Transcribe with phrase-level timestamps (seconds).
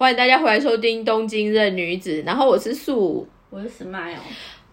[0.00, 3.28] 欢迎大家回来收听《东京任女子》，然后我是素。
[3.50, 4.16] 我是 Smile，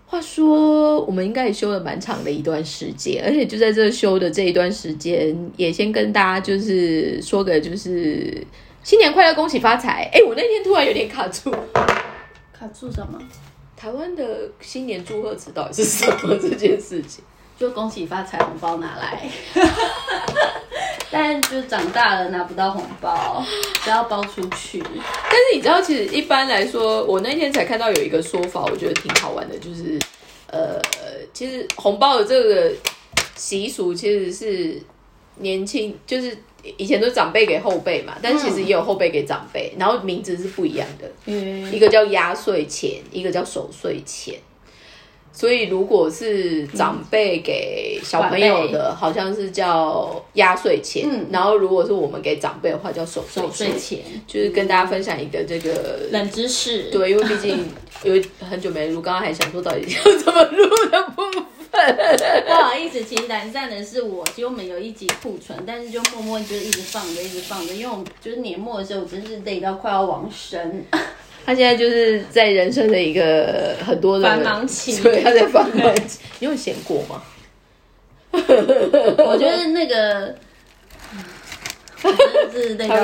[0.05, 8.41] 话说，我们应该也休了蛮长的一段时间，而且就在这休的这一段时间，也先跟大家就是说个就是
[8.83, 10.09] 新年快乐，恭喜发财。
[10.13, 11.51] 哎，我那天突然有点卡住，
[12.57, 13.19] 卡住什么？
[13.75, 16.37] 台湾的新年祝贺词到底是什么？
[16.41, 17.21] 这件事情，
[17.59, 19.29] 就恭喜发财，红包拿来。
[21.09, 23.43] 但就长大了拿不到红包，
[23.83, 24.79] 不要包出去。
[24.81, 29.97] 但是你知道，其实一般来说，我那天才看到有一个说法，我觉得挺好玩的，就是
[30.47, 30.81] 呃，
[31.33, 32.71] 其实红包的这个
[33.35, 34.81] 习俗其实是
[35.37, 36.37] 年轻，就是
[36.77, 44.35] 以前都长辈给后辈嘛，但其实也有后辈给长辈，然后名字是不一样的，嗯一个叫压岁钱，一个叫守岁钱。
[45.37, 53.99] 所以，如果是长辈给小朋友的，好像是叫压岁钱；嗯然后，如果是我们给长辈的话，叫守岁钱。
[54.25, 56.89] 就是跟大家分享一个这个冷知识。
[56.89, 57.63] 对，因为毕竟
[58.03, 61.43] 有很久没录，刚刚还想说到底要怎么录的部分。
[62.47, 64.25] 不好意思，其实懒散的是我。
[64.33, 70.83] 其实我们有一集库存，但是就默默就是一直放着，一直放着，因为我们就是年末的时候，我真是累到快要往生。
[71.47, 76.19] 他现在就是在人生的一个很多的繁忙期，对，他在繁忙期。
[76.39, 77.23] 你有闲过吗？
[78.33, 80.35] 我觉得那个，
[82.03, 82.95] 真的是累到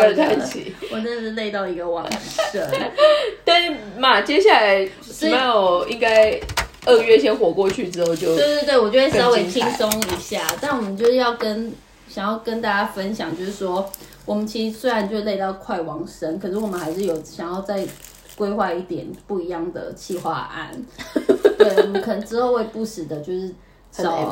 [0.91, 2.05] 我真的是累到一个往
[2.51, 2.61] 生。
[3.45, 4.85] 但是嘛，接下来
[5.21, 6.37] 没有应该
[6.85, 10.45] 二月先活过去之后就对对对，我觉得稍微轻松一下。
[10.59, 11.71] 但我们就是要跟
[12.09, 13.89] 想要跟大家分享，就是说
[14.25, 17.87] 我们其实虽然就累到快往生，可是我们还是有想要在。
[18.35, 20.71] 规划一点不一样的企划案，
[21.57, 23.53] 对，我们可能之后会不时的，就是
[23.91, 24.31] 找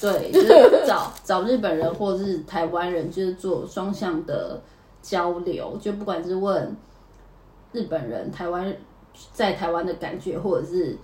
[0.00, 4.60] 对，就是找找日本人或者是台湾人，就是做双向的
[5.02, 6.76] 交流，就不管是问
[7.72, 8.74] 日本人、台湾
[9.32, 10.96] 在台湾的感觉，或者是。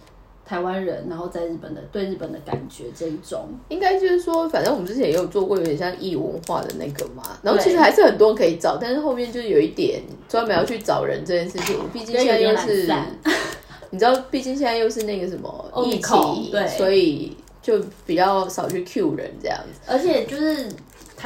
[0.46, 12.88] 台湾人，然后在日本的对日本的感觉这一种，应该就是说，反正我们之前也有做过有点像异文化的那个嘛，然后其实还是很多人可以找，但是后面就是有一点专门要去找人这件事情，毕竟现在又是，
[13.90, 19.58] 你知道，毕竟现在又是那个什么疫情，对，所以就比较少去 Q 人这样。
[19.72, 20.68] 子，而且就是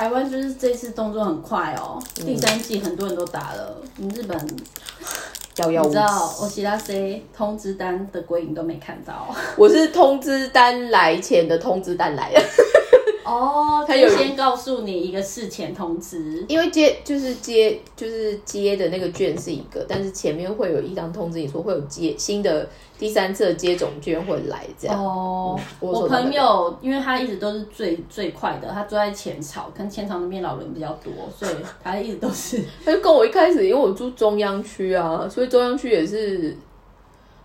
[0.01, 4.35] 台湾就是这次动作很快哦，第三季很多人都打了，你日本。
[4.47, 9.29] 你知道我其他 C 通知单的鬼影都没看到，
[9.59, 12.41] 我是通知单来前的通知单来了。
[13.27, 22.67] 哦， 他有先告诉你一个事前通知，因为接就是接就是接的那个券是一个，但是前面会有一张通知，你说会有接新的
[23.01, 25.03] 第三次的接种卷会来这样。
[25.03, 32.63] 哦，我朋友因为他一直都是最最快的，他坐在前朝，跟前朝那边老人比较多，所以他一直都是。
[32.85, 36.55] 他就跟我一开始，因为我住中央区啊，所以中央区也是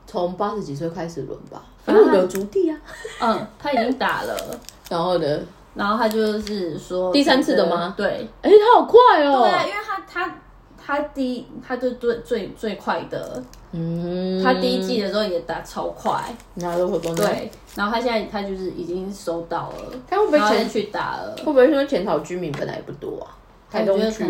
[0.05, 2.77] 从八十几岁开始轮吧，因为没有足地啊。
[3.21, 4.35] 嗯，他已经打了，
[4.91, 5.39] 然后呢？
[5.73, 7.93] 然后他就是说第三次的吗？
[7.95, 9.43] 对，哎，他好快哦！
[9.43, 10.35] 对啊，因为他他
[10.77, 13.41] 他第一，他就最最最快的，
[13.77, 21.35] 嗯，他第一季的时候也打超快，然后活动对，然后他现在他就是已经收到了，他会不会前去打了？
[21.39, 23.35] 会不会说前草居民本来不多啊？
[23.69, 24.23] 台东区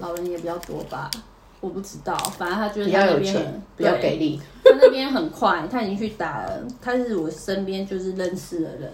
[0.00, 1.08] 老人也比较多吧？
[1.60, 8.90] 我不知道，反正他就是比较有钱，比较给力，他那边很快，他已经去打了，他是我身边就是认识的人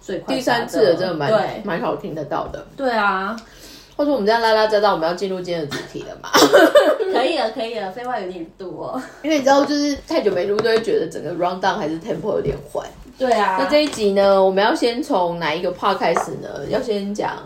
[0.00, 0.34] 最快。
[0.34, 2.66] 第三次的真的蛮蛮好听得到的。
[2.76, 3.36] 对啊，
[3.96, 6.28] 或者我们这样拉拉杂杂，我们要进入今天的主题了嘛？
[7.12, 9.00] 可以了，可以了，废话有点多。
[9.22, 12.86] 因为你知道，就是太久没录，就会觉得整个 round down 还是 tempo 有点坏。
[13.18, 13.56] 对啊。
[13.58, 16.66] 那这一集呢，我们要先从哪一个 part 开始呢？
[16.68, 17.42] 要先讲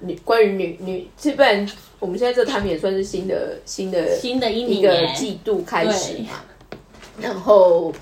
[0.00, 6.40] 女关于女女，基本我们现在这他们也算是新的新的新的一一个季度开始嘛。
[7.20, 7.92] 然后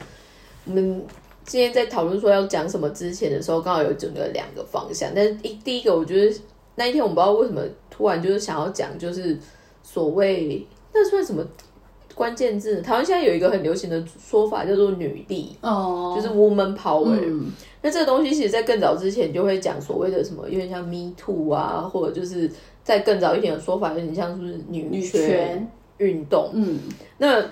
[0.65, 1.05] 我们。
[1.43, 5.11] 今天在讨论说要讲什么之前的时候，刚好有整个两个方向。
[5.13, 6.33] 但是一第一个，我觉得
[6.77, 7.61] 那一天我不知道为什么
[7.91, 9.39] 突然就是想要讲，就是
[9.83, 11.45] 所谓那算什么
[12.15, 12.81] 关键字？
[12.81, 17.19] 台湾现在有一个很流行的说法叫做“女帝”，哦，就是 woman power。
[17.83, 22.51] 那这个东西其实，在更早之前就会讲所谓的什么，有点像 me too 啊，或者就是
[22.83, 26.51] 在更早一点的说法，有点像是女权运动？
[26.55, 26.79] 嗯，
[27.19, 27.45] 那。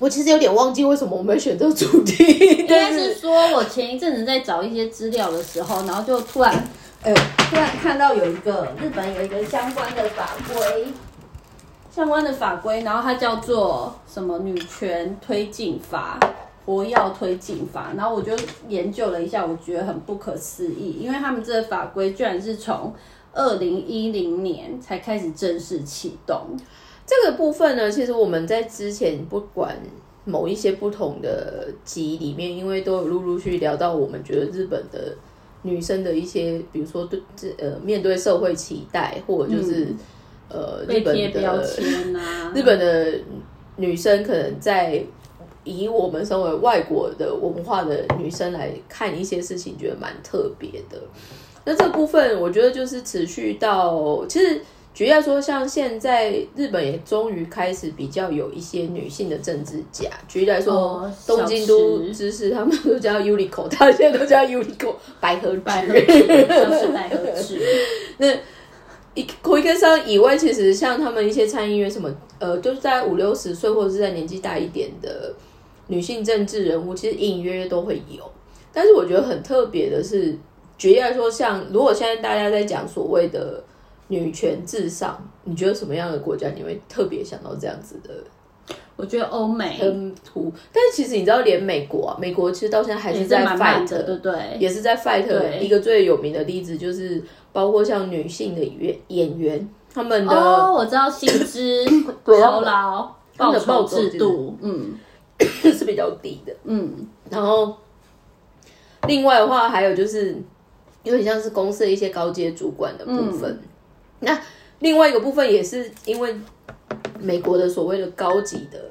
[0.00, 2.24] 我其实有点忘记为什么我们选择主题，
[2.58, 6.68] 应该是说我前一阵子在找一些资料的时候，然后就突然，
[7.04, 10.86] 哎，突然看到有一个日本有一个相关的法规，
[11.90, 16.18] 相关的法规，然后它叫做什么女权推进法、
[16.64, 18.34] 活药推进法，然后我就
[18.68, 22.94] 研究了一下，我觉得很不可思议，因为他们这个法规居然是从
[23.34, 26.56] 二零一零年才开始正式启动。
[27.04, 29.76] 这个部分呢，其实我们在之前不管
[30.24, 35.14] 某一些不同的集里面，因为都有陆陆续续聊到，我们觉得日本的
[35.64, 39.88] 女生的一些，比如说对这呃面对社会期待，或者就是、
[40.48, 41.66] 呃日本的
[42.54, 43.14] 日本的
[43.76, 45.02] 女生可能在
[45.64, 51.00] 以我们身为外国的文化的女生来看一些事情，觉得蛮特别的。
[51.64, 54.60] 那这部分我觉得就是持续到，其实
[54.94, 60.08] 举例来说，像现在日本也终于开始比较有一些女性的政治家。
[60.28, 66.06] 举例来说，哦东京都知事他们都叫 Unico，他现在都叫 Unico 白河百合菊。
[66.06, 67.60] 制，像是百合制，
[69.14, 72.08] 一口一根上以外，其实像他们一些参议院什么，
[72.38, 75.34] 呃，就是在五六十岁或者是在年纪大一点的
[75.88, 78.22] 女性政治人物，其实隐隐约约都会有。
[78.72, 80.36] 但是我觉得很特别的是，
[80.78, 83.62] 举例来说，像如果现在大家在讲所谓的
[84.08, 88.10] 女权至上，你觉得什么样的国家你会特别想到这样子的
[88.96, 90.52] 我觉得欧美很突？
[90.72, 94.56] 但是其实你知道，连美国啊，美国其实到现在还是是在 fight 的，对不对？
[94.60, 97.20] 也是在 fight 一个最有名的例子，就是
[97.52, 101.84] 包括像女性的演演员，他们的、哦，我知道薪资
[102.24, 104.94] 酬劳报酬制度，嗯
[105.40, 106.54] 是比较低的。
[106.62, 107.76] 嗯，然后
[109.08, 110.36] 另外的话，还有就是
[111.02, 113.60] 有点像是公司的一些高阶主管的部分。
[114.24, 114.40] 那
[114.80, 116.34] 另外一个部分也是因为
[117.20, 118.90] 美国的所谓的高级的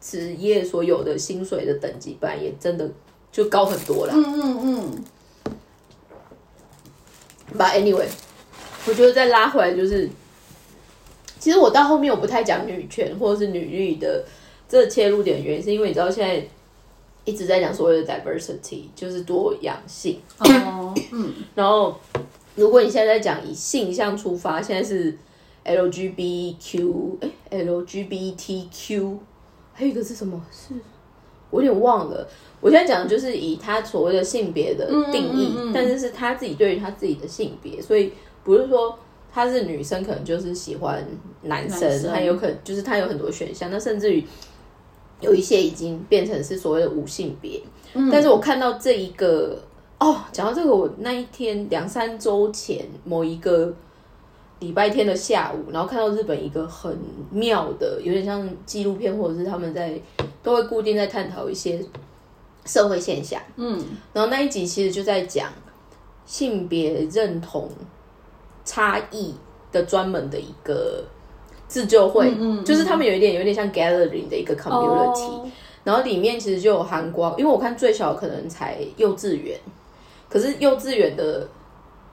[0.00, 2.90] 职业所有的薪水的等级班也真的
[3.30, 4.12] 就高很多了。
[4.14, 5.04] 嗯嗯嗯
[7.56, 8.08] ，But anyway，
[8.86, 10.10] 我觉得再拉回来就是，
[11.38, 14.24] 其实我到后面我不太讲女权或者是女力的
[14.68, 16.44] 这个切入点的原因，是因为你知道现在
[17.24, 20.20] 一直在讲所谓的 diversity，就是多样性。
[20.38, 21.96] 哦，嗯，然后，
[22.54, 25.16] 如果你现在在讲以性向出发，现在是
[25.64, 29.16] LGBTQ，哎，LGBTQ，
[29.72, 30.40] 还有一个是什么？
[30.50, 30.74] 是
[31.50, 32.28] 我有点忘了。
[32.60, 38.12] 我现在讲的就是以他所谓的性别的定义，嗯嗯嗯但是是他自己对于他自己的性别，所以
[38.44, 38.98] 不是说
[39.32, 41.04] 他是女生，可能就是喜欢
[41.42, 44.24] 男生，男生他有可能就是他有很多选项，那甚至于
[45.20, 47.60] 有一些已经变成是所谓的无性别。
[48.10, 49.62] 但是我看到这一个
[50.02, 53.72] 哦，讲到这个，我那一天两三周前某一个
[54.58, 56.98] 礼拜天的下午，然后看到日本一个很
[57.30, 59.96] 妙的，有点像纪录片，或者是他们在
[60.42, 61.80] 都会固定在探讨一些
[62.64, 63.40] 社会现象。
[63.54, 63.80] 嗯，
[64.12, 65.52] 然后那一集其实就在讲
[66.26, 67.68] 性别认同
[68.64, 69.32] 差异
[69.70, 71.04] 的专门的一个
[71.68, 75.48] 自救会，嗯嗯就是他们有一点有点像 gathering 的一个 community，、哦。
[75.84, 79.58] 然后里面其实就有韩国，因为我看最小可能才幼稚园，
[80.32, 81.46] 可是幼稚园的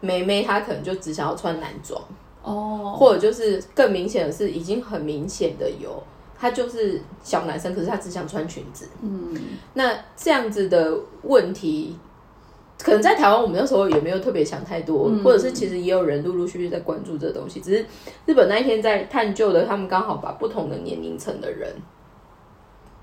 [0.02, 2.02] 妹妹她可能就只想要穿男装，
[2.44, 6.04] 哦，或者就是更明显的是已经很明显的有。
[6.42, 8.88] 他就是小男生，可是他只想穿裙子。
[9.02, 9.36] 嗯，
[9.74, 11.98] 那这样子的问题，
[12.82, 17.60] 可能在台湾我们那时候也没有特别想太多，嗯或者是其实也有人陆陆续续在关注这个东西。
[17.60, 17.86] 只是
[18.26, 21.76] 日本那一天在探究的，他们刚好把不同的年龄层的人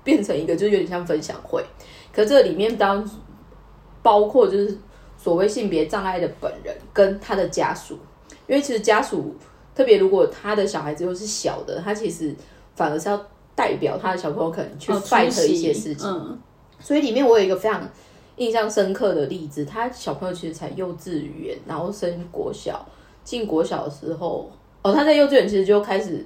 [0.03, 1.63] 变成一个，就有点像分享会。
[2.11, 3.07] 可这里面当
[4.01, 4.75] 包括就是
[5.27, 7.95] 所谓性别障碍的本人跟他的家属，
[8.47, 9.35] 因为其实家属
[9.75, 12.33] 特别如果他的小孩子又是小的，他其实
[12.77, 13.21] 反而是要
[13.53, 16.09] 代表他的小朋友可能去哦 fight 一些事情。
[16.09, 16.39] 嗯，
[16.79, 17.85] 所以里面我有一个非常
[18.37, 22.87] 印象深刻的例子，他小朋友其实才幼稚园，然后升国小，
[23.25, 24.49] 进国小的时候，
[24.81, 26.25] 哦，他在幼稚园其实就开始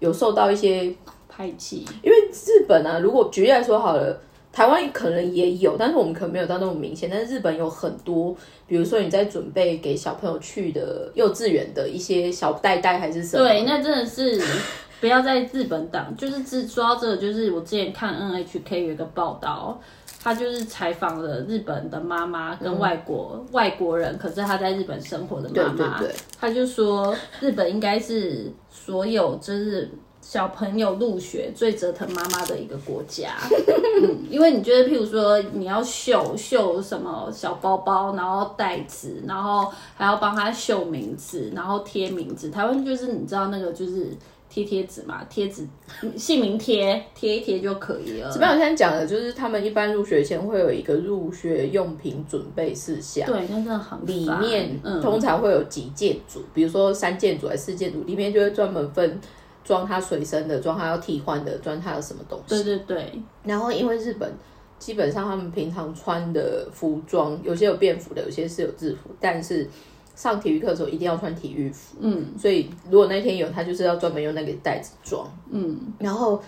[0.00, 0.92] 有受到一些，
[1.28, 4.20] 排挤，因为日本啊，如果举例来说好了。
[4.52, 7.08] 台湾可能也有，但是我们可能没有到那么明显。
[7.10, 14.40] 但是日本有很多，比如说你在准备给小朋友去的幼稚园的一些小袋袋还是什么，对，那真的是
[15.00, 19.80] 不要在日本当，就是只说到这个，就是我之前看 NHK 有一个报道，
[20.22, 25.72] 他就是采访了日本的妈妈跟外国、外国人，可是他在日本生活的对妈。
[25.72, 29.90] 妈，对对，他就说日本应该是所有就是
[30.32, 33.36] 小朋友入学最折腾妈妈的一个国家，
[34.02, 44.08] 嗯，因为你觉得譬如说你要绣绣什么小包包，然后袋子，然后还要帮他绣名字，然后贴名字，台湾就是你知道那个就是。
[44.54, 45.66] 贴贴纸嘛，贴纸
[46.14, 48.30] 姓名贴贴一贴就可以了。
[48.30, 48.54] 怎么样？
[48.54, 53.26] 我现在讲的就是他们一般入学前会有一个入学用品准备事项。
[53.26, 59.18] 对，那真的很里烦面嗯通常会有几件组，比如说三件组还是四件组，里面就会专门分
[59.64, 62.54] 装他随身的、装他要替换的、装他有什么东西。
[62.54, 64.32] 对对对，然后因为日本
[64.78, 69.68] 基本上他们平常穿的服装，有些有便服的，有些是有制服，但是
[70.14, 76.42] 上体育课的时候一定要穿体育服，嗯，所以如果那天有，他就是要专门用那个袋子装，嗯，然后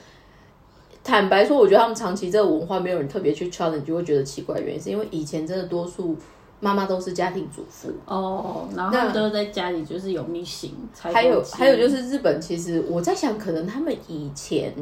[1.03, 6.17] 坦白说，我觉得他们长期这个文化没有人特别去 challenge，就会觉得奇怪，原因是因为以前真的多数
[6.65, 14.73] 妈妈都是家庭主妇，哦，然后都在家里就是有密行，还有还有就是日本，其实我在想，可能他们以前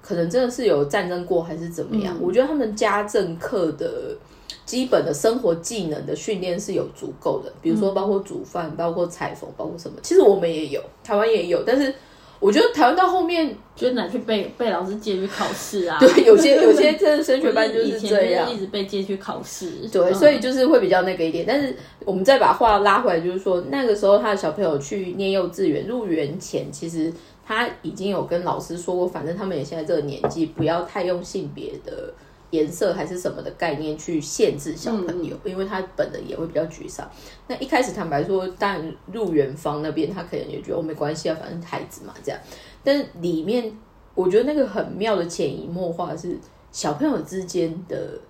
[0.00, 4.16] 可能真的是有战争过还是怎么样，我觉得他们家政课的。
[4.64, 9.96] 基本的生活技能的训练是有足够的，比如说包括煮饭、包括裁缝、包括什么。
[10.02, 11.92] 其实我们也有，台湾也有，但是
[12.42, 15.96] 我觉得台湾到后面就拿去被被老师借去考试啊。
[16.02, 19.88] 对，有些 有些真的升学班就是这样，一直被借去考试。
[19.92, 21.44] 对，所以就是会比较那个一点。
[21.46, 27.12] 但是我们再把话拉回来，就是说那个时候他的小朋友去念幼稚园入园前，其实
[27.46, 32.12] 他已经有跟老师说过，反正他们也现在这个年纪，不要太用性别的。
[32.52, 37.10] 颜色还是什么的概念去限制小朋友，因为他本人也会比较沮丧。
[37.48, 38.80] 那一开始坦白说，但
[39.10, 42.38] 入园方那边他可能也觉得哦没关系啊，反正孩子嘛这样。
[42.84, 43.76] 但是里面
[44.14, 46.38] 我觉得那个很妙的潜移默化是
[46.70, 48.20] 小朋友之间的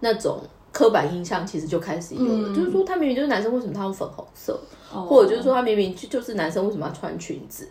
[0.00, 0.40] 那种
[0.72, 2.54] 刻板印象，其实就开始有了。
[2.54, 4.60] 就是说他明明就是男生，为什么他用粉红色？
[4.90, 7.68] 或者就是说他明明就就是男生，为什么要穿裙子？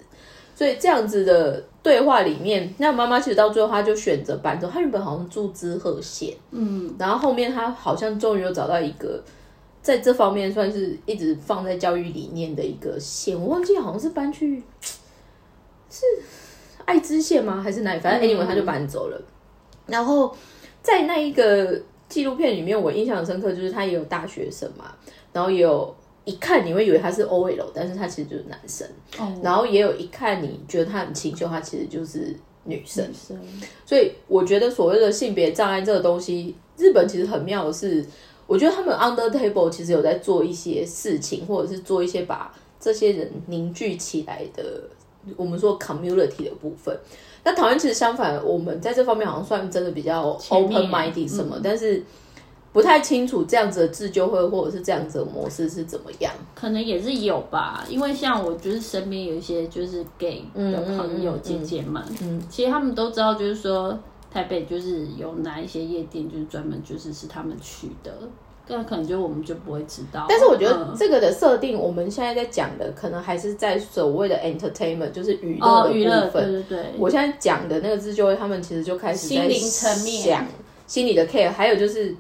[0.58, 4.68] 所以这样子的对话里面，那妈妈其实到最后，她就选择搬走。
[4.68, 9.24] 她原本好像住滋贺县，嗯，然后后面她好像终于有找到一个
[9.84, 14.64] 在这方面算是一直放在教育理念的一个县，我忘记好像是搬去
[15.92, 16.04] 是
[16.86, 17.62] 爱知县吗？
[17.62, 18.00] 还是哪里？
[18.00, 19.22] 反正 anyway，他就搬走了。
[19.86, 20.36] 然后
[20.82, 24.86] 在那一个纪录片里面，我印象很深刻，就是他也有大学生嘛，
[25.32, 25.96] 然后也有。
[26.28, 28.86] 一看你会以为他是 O L，但是他其实就是男生。
[29.18, 29.34] 哦。
[29.42, 33.10] 然后也有一看你觉得他很清秀，他其实就是女生。
[33.86, 38.06] 所以我觉得所谓的性别障碍这个东西，日本其实很妙的是，
[38.46, 44.84] 我觉得他们 Under Table 其实有在做一些事情，或者是做一些把这些人凝聚起来的，
[45.38, 46.94] 我们说 Community 的部分。
[47.46, 52.04] 那台湾其实相反，我们在这方面好像算真的比较 Open Minded 什么，但是。
[52.78, 57.84] 不太清楚这样子的自救会或者是这样子的模式是怎么样，可能也是有吧。
[57.90, 63.98] 因为像我就是身边有一些就是 gay 的朋友姐姐们，嗯，其实他们都知道，就是说
[64.32, 68.12] 台北就是有哪一些夜店，就是专门就是是他们去的，
[68.68, 70.28] 那可能就我们就不会知道。
[70.30, 76.52] 但是我觉得这个的设定，我们现在在讲的，可能还是在所谓的 entertainment，就是娱乐的部分。
[76.52, 80.46] 对对对，我现在讲的那个自救会，他们其实就开始心灵层面想
[80.86, 82.16] 心理的 care，还有就是。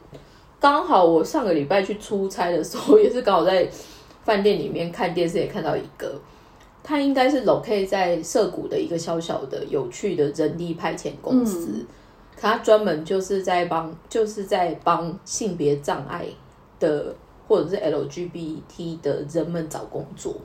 [0.60, 3.70] 刚好我上个礼拜去出差的时候，也是刚好在
[4.24, 6.20] 饭店里面看电视，也看到一个，
[6.84, 11.86] 他应该是 locate 在涩谷的一个小小的有趣的人力派遣公司，
[12.36, 16.26] 他专门就是在帮，就是在帮性别障碍
[16.80, 17.16] 的
[17.48, 20.36] 或者是 LGBT 的人们找工作，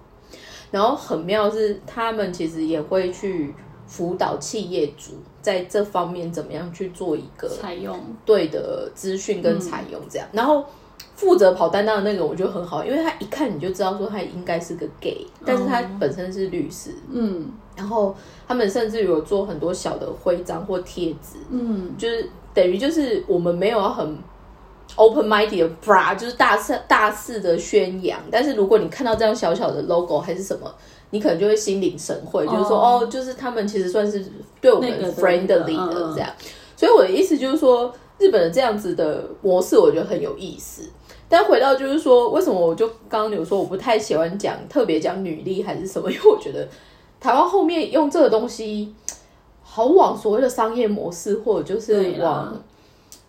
[0.71, 3.55] 然后很妙是他们其实也会去。
[3.87, 7.99] 辅导企业主在这方面怎么样去做一个采用。
[8.25, 10.65] 对的资讯跟采用这样，然后
[11.15, 18.15] 负责跑单单的那个我觉得很好，因为他一看你就知道说他应该是个 gay，但是他本身是律师，嗯，然后
[18.49, 24.17] 他们甚至有做很多小的徽章或贴纸，嗯，就是等于就是我们没有很
[24.97, 30.73] open minded 的 bra，就是大肆大肆的宣扬，但是如果你看到这样小小的 logo 还是什么。
[31.13, 34.25] 你可能就会心领神会，就是说，哦，就是他们其实算是
[34.63, 36.31] 对我们 friendly 的这样。
[36.75, 40.89] 所以我的意思就是说，日本的这样子的模式，我觉得很有意思。
[41.29, 46.09] 但回到就是说，为什么我就刚刚有说我不太喜欢讲特别讲女力还是什么？
[46.11, 46.67] 因为我觉得
[47.21, 48.95] 台湾后面用这个东西，
[49.63, 52.59] 好往所谓的商业模式，或者就是往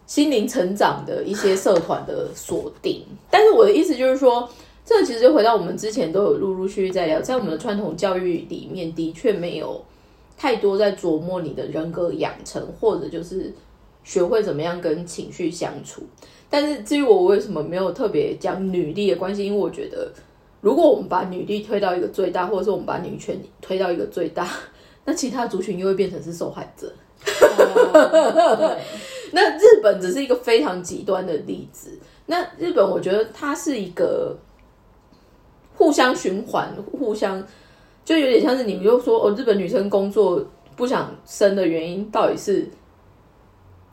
[0.07, 3.05] 心灵成长的一些社团的锁定。
[3.29, 4.47] 但是我的意思就是说。
[4.85, 9.81] 这个其实就回到我们之前都有陆陆续续在聊，在我们的传统教育里面，的确没有
[10.37, 13.53] 太多在琢磨你的人格养成，或者就是
[14.03, 16.03] 学会怎么样跟情绪相处。
[16.49, 20.11] 但是至于我为什么没有特别讲女力的关系，因为我觉得，
[20.59, 24.45] 如果我们把女力推到一个最大，或者是我们把女权推到一个最大，
[25.05, 26.93] 那其他族群又会变成是受害者。
[29.31, 31.97] 那日本只是一个非常极端的例子。
[32.25, 34.37] 那日本，我觉得它是一个。
[35.75, 37.43] 互相循环，互相
[38.05, 42.69] 就有点像是你们就说哦，日本女生工作不想生的原因，到底是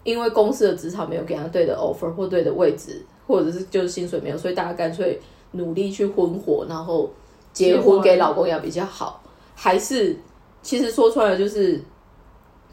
[0.05, 5.19] 因为公司的职场没有给她对的 offer 或对的位置，或者是就是薪水没有，所以大家干脆
[5.53, 7.11] 努力去婚活，然后
[7.53, 9.23] 结婚给老公养比较好，
[9.55, 10.17] 还是
[10.63, 11.81] 其实说出来就是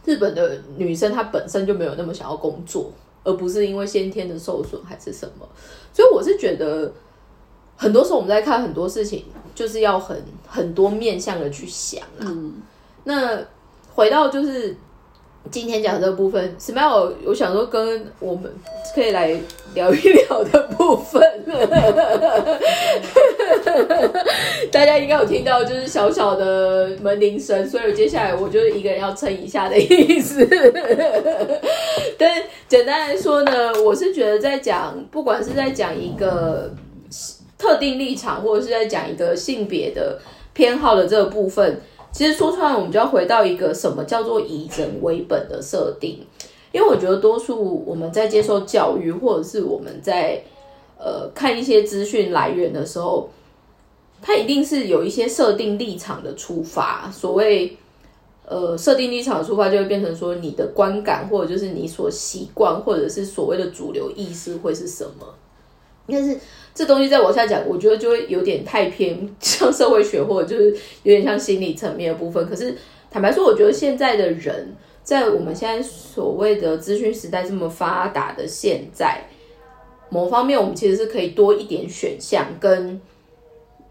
[0.05, 2.91] 日本的女生她本身就没有那么想要工作，
[3.23, 5.47] 而不是因为先天的受损还是什么，
[5.93, 6.91] 所以我是觉得。
[7.77, 9.23] 很多时候我们在看很多事情，
[9.55, 12.25] 就是要很很多面向的去想啊。
[12.25, 12.61] 嗯，
[13.05, 13.39] 那
[13.93, 14.75] 回到就是
[15.49, 18.51] 今天讲这个部分，Smile，我想说跟我们
[18.93, 19.39] 可以来
[19.73, 21.21] 聊一聊的部分。
[24.71, 30.45] 大家应该有听到，就是小小的门铃声，所以接下来我就是一个人要撑一下的意思。
[32.17, 36.69] 但简单来说呢，我是觉得在讲，不管是在讲一个
[37.57, 40.19] 特定立场，或者是在讲一个性别的
[40.53, 46.19] 偏好的这个部分，其实说出来，我们就要回到一个什么叫做以人为本的设定。
[46.71, 50.39] 因为我觉得多数我们在接受教育，或者是我们在
[50.99, 53.29] 呃看一些资讯来源的时候，
[54.21, 57.09] 它一定是有一些设定立场的出发。
[57.09, 57.75] 所谓
[58.45, 65.25] 呃设定立场的出发，就会变成说你的观感，或者就是你所习惯，或者是所谓的主流意识会是什么。
[66.09, 66.37] 但是
[66.73, 70.71] 这东西再往下讲，我觉得就会有点太偏像社会学，或者就是
[71.03, 72.45] 有点像心理层面的部分。
[72.47, 72.75] 可是
[73.09, 74.75] 坦白说，我觉得现在的人。
[75.07, 79.21] 在我们现在所谓的资讯时代这么发达的现在，
[80.09, 82.99] 某方面我们其实是可以多一点选项，跟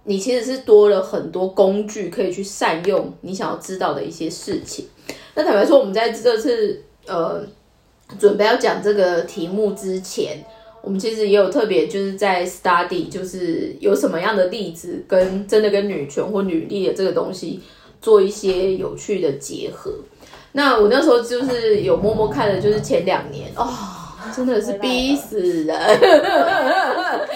[0.05, 4.87] 你其实是多了很多工具可以去善用你想要知道的一些事情。
[5.35, 7.43] 那坦白说，我们在这次呃
[8.19, 10.45] 准备要讲这个题目之前，
[10.87, 17.61] 我们其实也有特别就是在 study，就是有什么样的例子跟真的跟女权或女力的这个东西
[18.01, 19.91] 做一些有趣的结合。
[20.53, 23.69] 那我那时候就是有默默看的，就是前两年哦，
[24.35, 25.77] 真的是逼死人。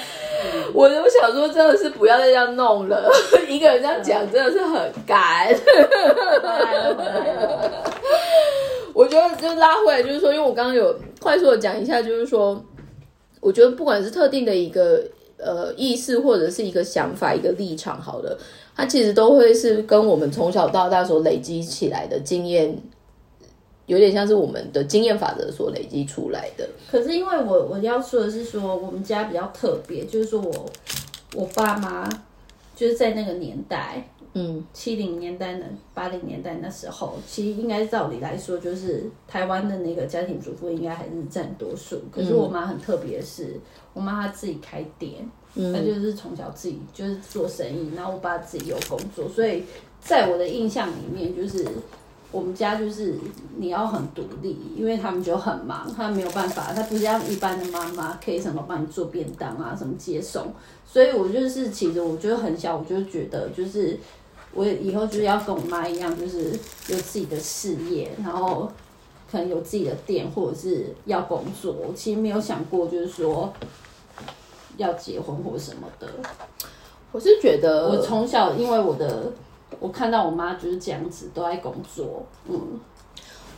[0.72, 3.10] 我我想说，真的是不要再这样弄了，
[3.48, 5.48] 一个人这样讲真的是很干。
[8.94, 12.64] 我觉得就拉回来，就是说，因为我刚刚有快速的讲一下，就是说，
[13.40, 15.02] 我觉得不管是特定的一个
[15.38, 18.38] 呃意识，或者是一个想法、一个立场，好的，
[18.76, 22.76] 它其实都会是跟我们从小到大所累积起来的经验。
[23.86, 26.68] 有点像是我们的经验法则所累积出来的。
[26.88, 30.70] 可是因为我我要说的是说，我们家比较特别，就是说我
[31.34, 32.08] 我爸妈
[32.76, 42.00] 就是在那个年代，嗯，七零年代的八零年代那时候，其实应该照理来说，就是台湾的那个家庭主妇应该还是占多数。
[42.12, 43.58] 可是我妈很特别，是
[43.92, 49.64] 我妈她自己开店，她就是从小自己就是做生意，然后我爸自己有工作，所以
[50.00, 51.66] 在我的印象里面就是。
[52.32, 53.16] 我们家就是
[53.56, 60.46] 你要很独立，因为他们就很忙，他没有办法，他不像一般的妈妈可以什么帮你做便当啊，什么接送。
[60.86, 63.98] 所以我就是其实我觉得很小，我就觉得就是
[64.52, 66.50] 我以后就是要跟我妈一样，就是
[66.88, 68.70] 有自己的事业，然后
[69.30, 71.72] 可能有自己的店或者是要工作。
[71.72, 73.52] 我其实没有想过就是说
[74.76, 76.08] 要结婚或什么的。
[77.12, 79.32] 我是觉得我从小因为我的。
[79.78, 82.26] 我看到我妈就是这样子，都在工作。
[82.48, 82.80] 嗯，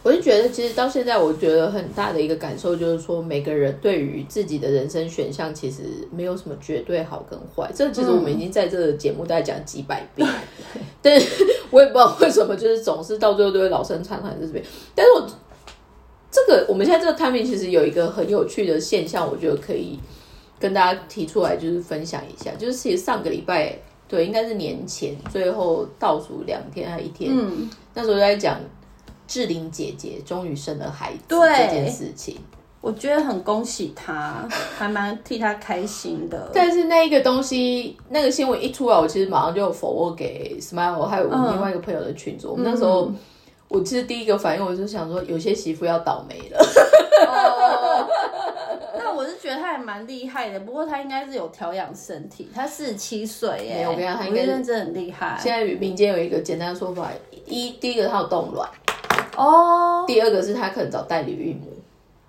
[0.03, 7.71] 我就觉得，其实到现在，我觉得很大的一个感受就是说，每个人对于自己的人生选项，其实没有什么绝对好跟坏。
[7.73, 10.29] 这其实我们已经在这个节目大概讲几百遍，
[11.01, 14.65] 但是 我也不知道为什么，就是总是到最后都会老生常谈在这边。
[14.95, 15.27] 但是我
[16.31, 19.99] 这个我们现在这个 timing 其实有一个很有趣的现象，我觉得可以
[20.59, 22.51] 跟大家提出来，就是分享一下。
[22.59, 23.79] 就是其实上个礼拜。
[24.09, 28.61] 对，应该是年前最后倒数两天还一天，嗯，那时候在讲
[29.33, 32.37] 志玲姐姐终于生了孩子这件事情，
[32.83, 36.51] 我觉得很恭喜她，还蛮替她开心的。
[36.53, 42.51] 但是那一个东西，那个新闻一出来，我其实马上就否我给 Smile 还有我另外一个朋友的群组。
[42.51, 43.11] 我们那时候，
[43.69, 46.59] 我其实第一个反应我就想说，有些媳妇要倒霉了。
[48.99, 52.51] 那我是觉得他还蛮厉害的，不过他应该是有调养身体。
[52.55, 55.39] 他四十七岁耶，我跟你讲，他应该真的很厉害。
[55.41, 57.11] 现在民间有一个简单的说法：
[57.47, 58.69] 一，第一个他有冻卵
[59.37, 61.69] 哦；第二个是他可能找代理孕母。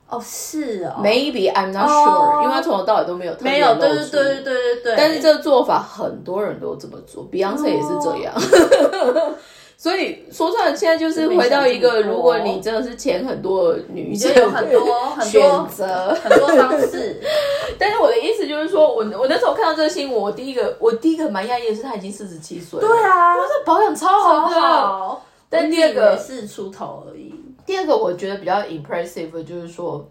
[0.10, 4.96] 哦，是哦，maybe I'm not sure，因为他从头到尾都没有没有，对对对对对对对。
[4.96, 8.34] 但是这个做法很多人都这么做，Beyonce 也是这样。
[9.76, 14.80] 所以说出来，现在就是回到一个，如果你真的是钱很多女性，有很多
[15.18, 17.20] 很多选择，很多方式。
[17.80, 25.18] 但是我的意思就是说，我我那时候看到这个新闻，我第一个我第一个蛮讶异的是，他已经四十七岁，对啊，他这保养超好的。
[25.54, 27.34] 但第二个是出头而已。
[27.66, 30.06] 第二个我觉得比较 impressive 的就是说，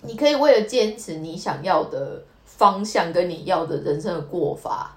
[0.00, 4.96] 你可以为了坚持你想要的方向跟你要的人生的过法，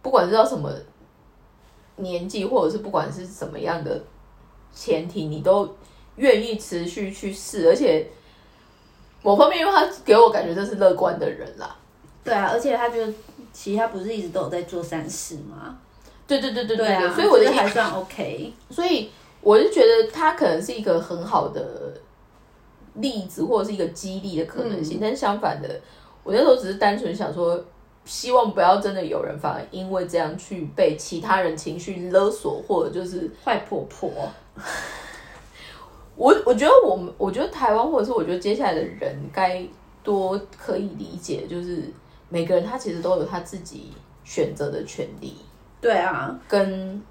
[0.00, 0.70] 不管是到什么。
[1.96, 4.02] 年纪或者是不管是什么样的
[4.72, 5.68] 前提，你都
[6.16, 8.08] 愿意持续去试，而且
[9.22, 11.76] 某方面，因为他给我感觉这是乐观的人啦。
[12.24, 12.98] 对啊，而且他就
[13.52, 15.78] 其实他不是一直都有在做善事吗？
[16.40, 18.52] 对对对对对所以我的觉得还算 OK。
[18.70, 21.92] 所以我是觉得他可能是一个很好的
[22.94, 24.98] 例子，或者是一个激励的可能性。
[25.00, 25.68] 但是相反的，
[26.22, 27.62] 我那时候只是单纯想说，
[28.04, 34.10] 希望不要真的有人反而因为这样去被其他人情绪勒索，或者就是坏婆婆。
[36.14, 39.64] 我我觉得我们，我觉得台湾，或者是我觉得接下来的人，该
[40.02, 41.82] 多可以理解，就是
[42.28, 43.90] 每个人他其实都有他自己
[44.22, 45.34] 选择的权利。
[45.82, 47.02] 对啊，跟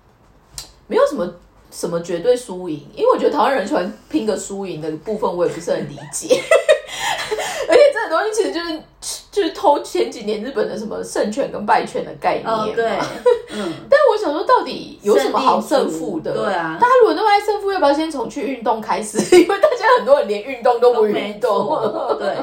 [0.88, 1.31] 没有什么
[1.69, 6.41] 什么绝对输赢，因为我觉得台湾人喜欢拼个输赢的部分，我也不是很理解。
[7.69, 8.81] 而且这个东西其实就是
[9.31, 12.67] 就是偷前几年日本的什么胜权跟败权的概念嘛。
[12.75, 12.97] 对，
[13.51, 13.73] 嗯。
[13.89, 16.34] 但我想说，到底有什么好胜负的？
[16.34, 16.77] 对啊。
[16.81, 19.17] 大家如果那么爱胜负，要不要先从去运动开始？
[19.38, 22.17] 因为大家很多人连运动都不运动。
[22.19, 22.36] 对。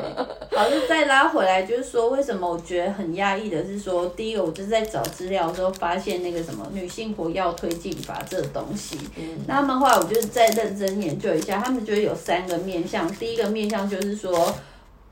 [0.58, 8.98] 好，就再拉回来，就是说，为什么我觉得很压抑的是说，第一个，我就是在找资料的时候发现那个什么女性活药推进法这个东西。
[9.16, 9.38] 嗯。
[9.46, 13.06] 那他们后来我就是再认真研究一下，他们觉得有三个面向。
[13.14, 14.52] 第一个面向就是说。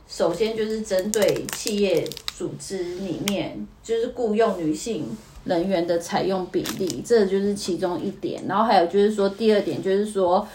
[0.08, 5.04] 首先就是针对企业组织里面，就是雇佣女性
[5.44, 8.44] 人员的采用比例，这就是其中一点。
[8.46, 10.46] 然后还有就是说，第二点就是说，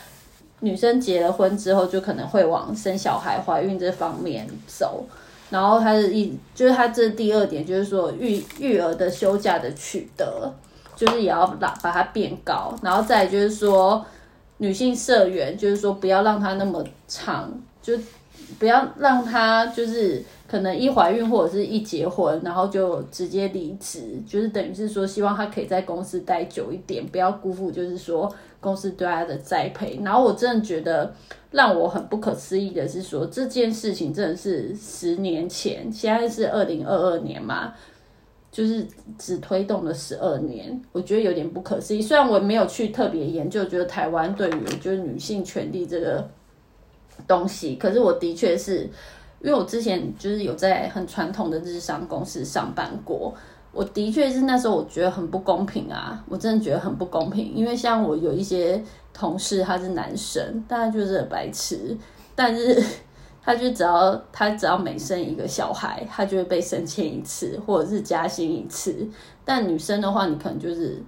[0.61, 5.05] 女生结了婚之后，就可能会往生小孩、怀孕这方面走。
[5.51, 10.51] 然后他的一就是他这第二点就是说，育育儿的休假的取得，
[10.95, 12.73] 就是也要把把它变高。
[12.81, 14.03] 然后再就是说，
[14.57, 17.93] 女性社员就是说，不要让它那么长，就。
[18.59, 20.21] 不要让他就是
[20.51, 29.97] 可能一怀孕或者是一结婚，然后就直接离职，就是等于是说希望他可以在公司待久一点，不要辜负就是说公司对他的栽培。
[30.03, 31.15] 然后我真的觉得
[31.51, 37.73] 让我很不可思议的是说这件事情真的是十年前，现在是二零二二年嘛，
[38.51, 38.85] 就是
[39.17, 42.01] 只推动了十二年，我觉得有点不可思议。
[42.01, 46.29] 虽然我没有去特别研究，觉得台湾对于就是女性权利这个。
[47.27, 48.89] 东西，可是我的确是，
[49.43, 53.33] 因为我之前就是有在很传统的日商公司上班过，
[53.71, 61.97] 我的确是那时候我觉得很不公平啊，我真的觉得很不公平，因为像我有一些同事他是男生，但他就是白痴，
[62.35, 62.83] 但是
[63.43, 69.07] 他就只要他只要每生一个小孩，他就会被升迁一次或者是加薪一次，
[69.43, 71.03] 但女生的话，你可能就是。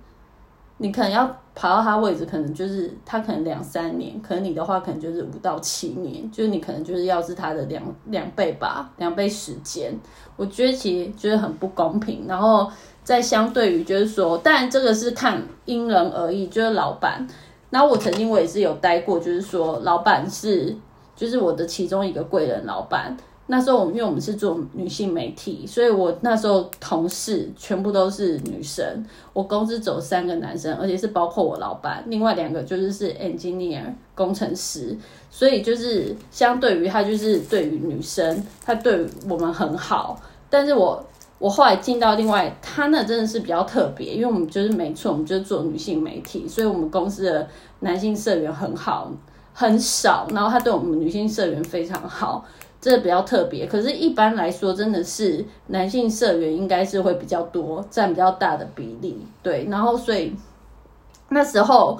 [0.77, 9.93] 你可能要爬到他位置，可能就是他可能两三年，可能你的话可能就是五到七年，就是你可能就是要是他的两两倍吧，两倍时间。
[10.35, 12.25] 我觉得其实就是很不公平。
[12.27, 12.71] 然后
[13.03, 17.27] 在相对于就是说，当然这个是看因人而异，就是老板。
[17.69, 20.75] 那我曾经我也是有待过，就是说老板是
[21.15, 23.15] 就是我的其中一个贵人老板。
[23.47, 33.83] 那时候我们因为我们是做女性媒体，所以我那时候同事全部都是女生，我公司走三个男生，而且是包括我老板，另外两个就是是 engineer
[34.15, 34.97] 工程师，
[35.29, 40.17] 所以就是相对于他就是对于女生，他对我们很好。
[40.49, 41.05] 但是我
[41.37, 47.45] 我后来进到另外，他那真的是比较特别，因为我们就是没错，我们就是做女性媒体，所以我们公司的
[47.81, 49.11] 男性社员很好，
[49.51, 52.45] 很少，然后他对我们女性社员非常好。
[52.83, 59.25] 这比较特别，可是，一般来说，真的是男性社员应该是会比较多，占比较大的比例。
[59.41, 60.35] 对，然后所以
[61.29, 61.97] 那时候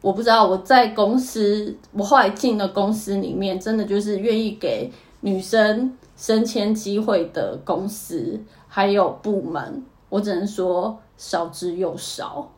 [0.00, 12.50] 我不知道我在公司，我后来进了公司里面，真的就是愿意给女生升迁机会的公司还有部门，我只能说少之又少。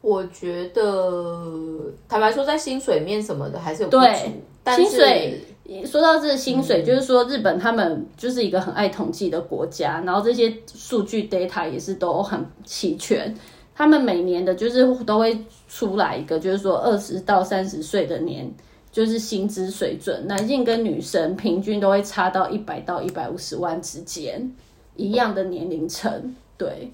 [0.00, 4.32] 我觉得坦白说，在薪水面什么的还是有对，
[4.74, 5.44] 薪水。
[5.86, 13.34] 说到这个薪水，就是说日本他们就是一个很爱统计的国家，然后这些数据 data 也是都很齐全。
[13.74, 15.36] 他们每年的就是都会
[15.68, 18.48] 出来一个，就是说二十到三十岁的年，
[18.92, 24.52] 就是薪资水准，男性跟女生平均都会差到一百到一百五十万之间，
[24.96, 26.92] 一样的年龄层，对。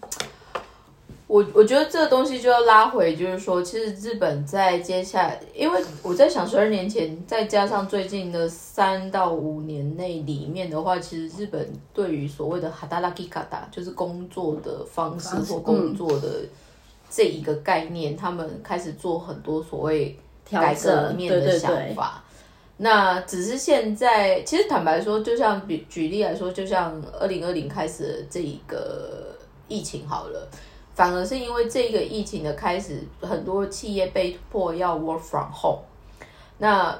[1.30, 16.40] 我我觉得这个东西就要拉回，就是说，其实日本在接下来，因为我在想，十二年前再加上最近的三到五年内里面的话，其实日本对于所谓的哈达拉基卡达，就是工作的方式或工作的
[17.08, 20.18] 这一个概念，他们开始做很多所谓
[20.50, 22.24] 改革面的想法。
[22.78, 29.36] 那只是现在，其实坦白说，就像比举例来说，就像二零二零开始这一个
[29.68, 30.48] 疫情好了。
[31.00, 35.80] 反而是因为这个疫情的开始，很多企业被迫要 work from home。
[36.58, 36.92] 那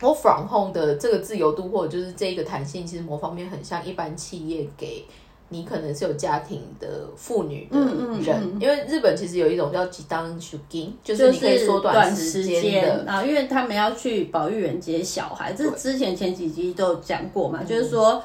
[0.00, 5.04] work from home 的这个自由度或者就是这个弹性，其实某方面很像一般企业给
[5.50, 13.12] 你可能是有家庭的妇女的嗯嗯人，嗯因为日本其实有一种叫吉当 s h u 就就是你可以缩短时间的。
[13.12, 18.22] 啊因为他们要去保育园接小孩，这之前前几集都有讲过嗯嘛，就是说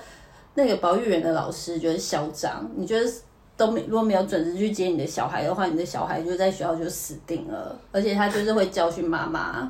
[0.53, 3.05] 那个保育园的老师觉得嚣张，你觉得
[3.57, 9.69] 都没如果没有准时去接你的小孩的话，你的小孩就在学校就死定了，而且他就是会教训妈妈。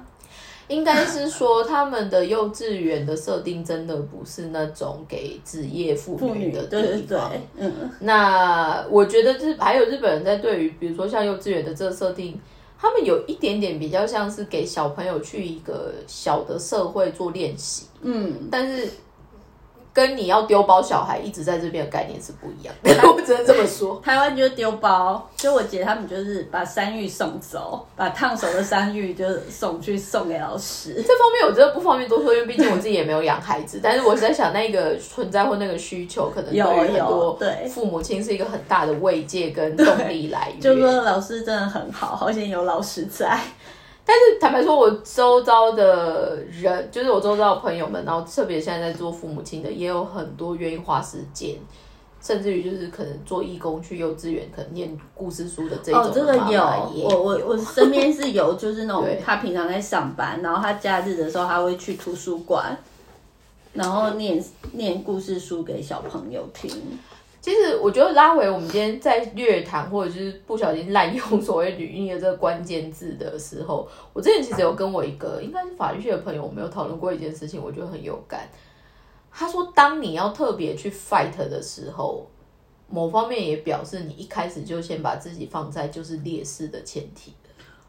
[0.68, 7.18] 应该是说他们的幼稚园的设定真的不是那种给职业妇女的对对对。，
[7.58, 7.72] 嗯，
[8.02, 12.38] 那我觉得日还有日本人在对于比如说像幼稚园的这个设定，
[12.78, 18.90] 他们有一点点比较像是给小朋友去一个小的社会做练习，嗯，但是
[19.98, 24.00] 跟你要丢包小孩一直在这边的概念是不一样的， 我只能这么说。
[24.06, 30.94] 台湾就是丢包，就我姐他们就是把山芋送走，把烫熟的山芋就送去送给老师。
[31.02, 33.80] 这方面我真的不方便多说，因为毕竟我自己也没有养孩子。
[33.84, 40.62] 但是我是在想，那个存在或那个需求，可能对有于很有多对父母亲是一个很大的慰藉跟动力来源。
[40.62, 43.40] 就说老师真的很好，好险有老师在。
[44.10, 51.56] 但是坦白说，我周遭的人，就是我周遭的朋友们，然后特别现在在做父母亲的，也有很多愿意花时间，
[52.22, 56.64] 甚至于就是可能做义工去幼稚园，可能念故事书的这种哦，这个有，
[57.04, 62.78] 我我我身边是有，就是那种 他平常在上班，然后他假日的时候他会去图书馆，
[63.74, 64.42] 然后念
[64.72, 66.72] 念故事书给小朋友听。
[67.48, 78.46] 其实我觉得拉回我们今天在略谈或者就是不小心滥用所谓女婴的这个关键字的时候，我之前其实有跟我一个应该是法律系的朋友，我们有讨论过一件事情，我觉得很有感。
[79.32, 82.28] 他说，当你要特别去 fight 的时候，
[82.90, 87.32] 某方面也表示你一开始就先把自己放在就是劣势的前提。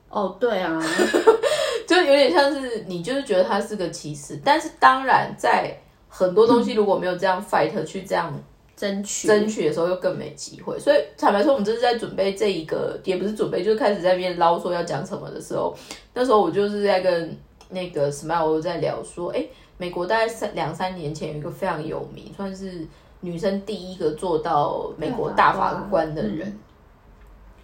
[0.09, 0.81] 哦，对啊，
[1.85, 5.77] 就有点像是你就是觉得他是个歧视，但是当然在
[6.09, 8.33] 很多东西如果没有这样 fight 去这样
[8.79, 9.27] 争取。
[9.27, 10.79] 争取的时候又更没机会。
[10.79, 15.77] 所以坦白说，我们这是在准备这一个，也不是准备，就是开始在那边捞说要讲什么的时候，
[16.15, 17.37] 那时候我就是在跟
[17.71, 19.45] 那个 Smile 在聊说，哎，
[19.77, 22.87] 美国大概三两三年前有一个非常有名，算是
[23.21, 26.15] 女生第一个做到美国大法官。
[26.15, 26.59] 的人，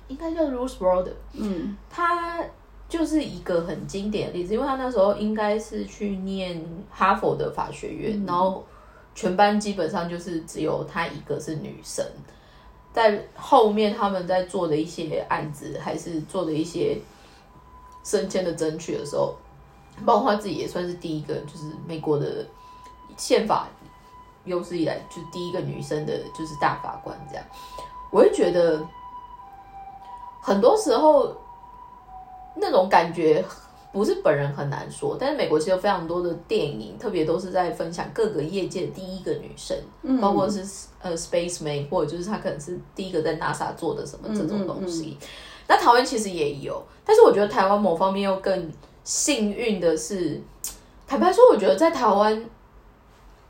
[0.08, 1.12] 应该叫 Ruth Bader。
[1.32, 2.42] 嗯，她
[2.88, 8.64] 就是一个很经典的例子，因为她那时候应该是去念哈佛的法学院，然后
[9.14, 12.04] 全班基本上就是只有她一个是女生。
[12.92, 16.96] 在后面他们在做的一些案子，还是做的一些
[18.04, 19.34] 升迁的争取的时候，
[20.04, 22.46] 包括他自己也算是第一个，就是美国的
[23.16, 23.66] 宪法
[24.44, 27.44] 有史以来就第一个女生的，就是大法官这样。
[28.12, 28.80] 我会觉得
[30.40, 31.36] 很多时候
[32.54, 33.44] 那种感觉
[33.94, 39.78] 不是本人很难说，但是美国其实有非常多的电影，特别都是在分享各个业界的第一个女生，
[40.20, 40.66] 包括是
[41.00, 45.16] 呃 spaceman，或者就是她可能是第一个在 NASA 做的什么这种东西。
[45.68, 48.68] 那台湾其实也有，但是我觉得台湾某方面又更
[49.04, 50.42] 幸运的是，
[51.06, 52.44] 坦白说，我觉得在台湾，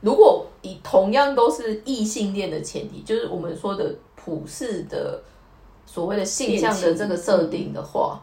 [0.01, 5.23] 如果以同样都是异性恋的前提，就是我们说的普世的
[5.87, 8.21] 所谓的性向的这个设定的话，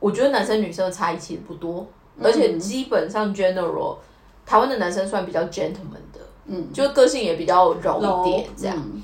[0.00, 1.86] 我觉得男生女生的差异其实不多，
[2.22, 3.96] 而且基本上 general
[4.44, 8.76] 台湾的男生算比较 gentleman 的，嗯，就个性也比较柔一点这样。
[8.76, 9.02] 嗯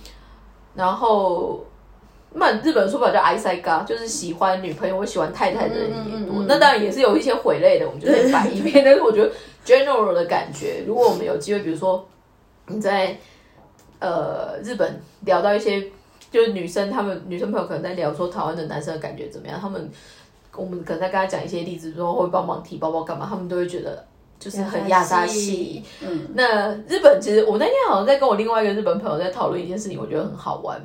[0.75, 1.63] 然后，
[2.33, 6.45] 那日本说法叫爱塞嘎，就是喜欢女朋友或喜欢太太的人也多。
[6.49, 8.81] 那当然也是有一些毁类的，我们就得摆一边。
[8.83, 9.31] 但是我觉得
[9.67, 12.09] general 的感觉，如果我们有机会，比如说
[12.69, 13.19] 你在
[13.99, 15.91] 呃日本聊到一些
[16.31, 19.91] 就是女生，她们女生朋友可能在聊说台湾的男生的感觉怎么样，他们
[20.57, 24.05] 我们可能在跟他讲一些例子，说会帮忙提包包干嘛，他们都会觉得。
[24.43, 30.83] 就是很亚沙系，嗯，那日本其实我那天好像在跟我另外一个日本朋友在讨论一件事情，我觉得很好玩，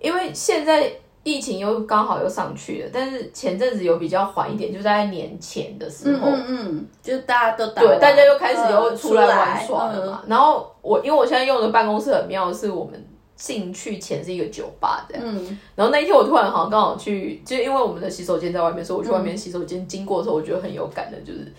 [0.00, 0.90] 因为现在
[1.22, 10.22] 疫情又刚好又上去了，但是前阵子有比较缓一点，就在年前的时候，嗯嗯，就大家都打对，大家又开始嗯又出来玩耍了嗯嘛。
[10.26, 13.06] 然后我因为我现在用的办公室很妙，是我们
[13.40, 15.24] 进去前是一个酒吧这样。
[15.26, 21.50] 嗯，然后那一天我突然好像刚好去，就因为我们的洗手间在外面，所以我去外面洗手间经过的时候，我觉得很有感的，就是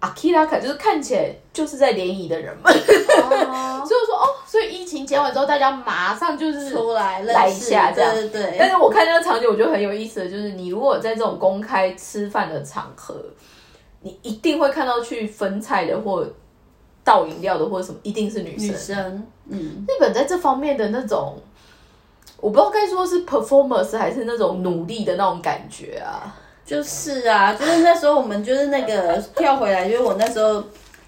[0.00, 2.74] 阿基拉卡，就是看起来就是在联谊的人们。
[3.22, 13.14] 哦所以我说哦，所以疫情结完之后，大家马上就是出来来一下这样对对对，但是我看那个场景，我觉得很有意思的，就是你如果在这种公开吃饭的场合，
[14.00, 16.24] 你一定会看到去分菜的或
[17.02, 18.68] 倒饮料的或者什么，一定是女生。
[18.68, 21.34] 女生，嗯，日本在这方面的那种，
[22.40, 26.36] 我不知道该说是 performance 还是那种努力的那种感觉啊。
[26.64, 30.62] 就是啊，就是那时候我们就是那个跳回来，就是我那时候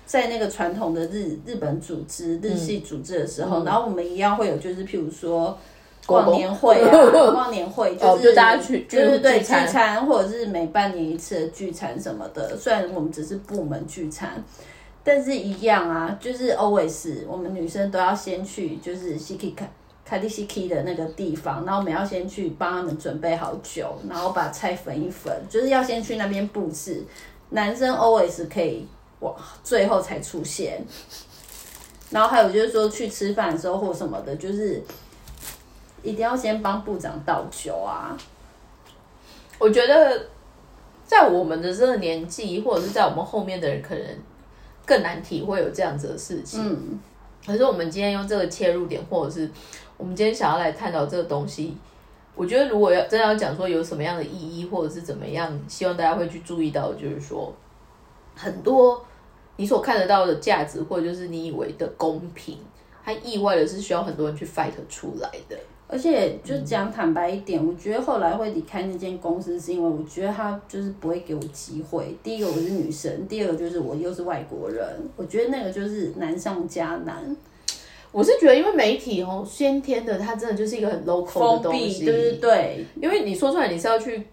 [0.04, 5.57] 在那个传统的日日本组织、日系组织的时候，然后我们一样会有，就是譬如说
[6.07, 6.90] 过年会啊，
[7.30, 12.57] 过年会就是大家去，就是对，聚餐或者是每半年一次的聚餐什么的。
[12.59, 14.42] 虽然我们只是部门聚餐，
[15.04, 19.64] 但是一样啊，就是 always 我们女生都要先去，就是 s k i 卡
[20.04, 27.04] 卡迪西 k 的那个地方，然后我们要先去帮他们准备好酒，然后把菜分一分，就是要先去那边布置。
[27.50, 28.88] 男生 always 可以。
[29.20, 30.84] 哇，最后才出现，
[32.10, 34.82] 然后还有就是说去吃饭的时候或什么的，就是
[36.02, 38.14] 一定要先帮部长倒酒啊。
[39.58, 40.26] 我觉得
[41.06, 44.04] 在我们的这个年纪，或者是在我们后面的人，可能
[44.84, 46.60] 更难体会有这样子的事情。
[46.62, 47.00] 嗯，
[47.46, 49.50] 可是我们今天用这个切入点，或者是
[49.96, 51.76] 我们今天想要来探讨这个东西，
[52.34, 57.52] 我觉得如果要真的要讲说有什么样的意义，或者是怎么样，希望大家会去注意到，就是说
[58.34, 59.04] 很多。
[59.56, 62.58] 你所看得到的价值，或者就是你以为的公平，
[63.04, 65.56] 它意外的是需要很多人去 fight 出来的。
[65.94, 72.16] 而且就讲坦白一点，我觉得后来会离开那间公司，是因为我觉得他就是不会给我机会。
[72.20, 77.37] 第一个我是女生，第二个就是我又是外国人，我觉得那个就是难上加难。
[78.11, 82.85] 我是觉得，因为媒体哦，先天的它真的就是一个很 local 的东西，对对对。
[83.00, 84.26] 因为你说出来，你是要去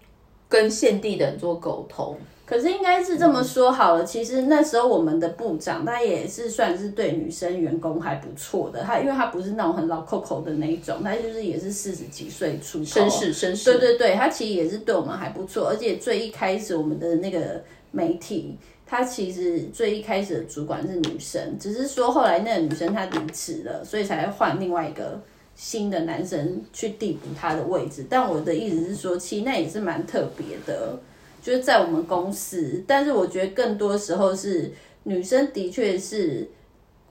[0.48, 2.16] 跟现地的人做沟通。
[2.52, 25.18] 可是应该是这么说好了，其实那时候我们的部长他也是算是对女生员工还不错的，他因为他不是那种很老扣扣的那一种，他就是也是四十几岁出头，绅士绅士，对对对，他其实也是对我们还不错，而且最一开始我们的那个媒体，他其实最一开始的主管是女生，只是说后来那个女生她离职了，所以才换另外一个
[25.54, 28.04] 新的男生去递补他的位置。
[28.10, 31.00] 但我的意思是说，其实那也是蛮特别的。
[31.42, 36.48] 就是在我们公司，但是我觉得更多时候是女生的确是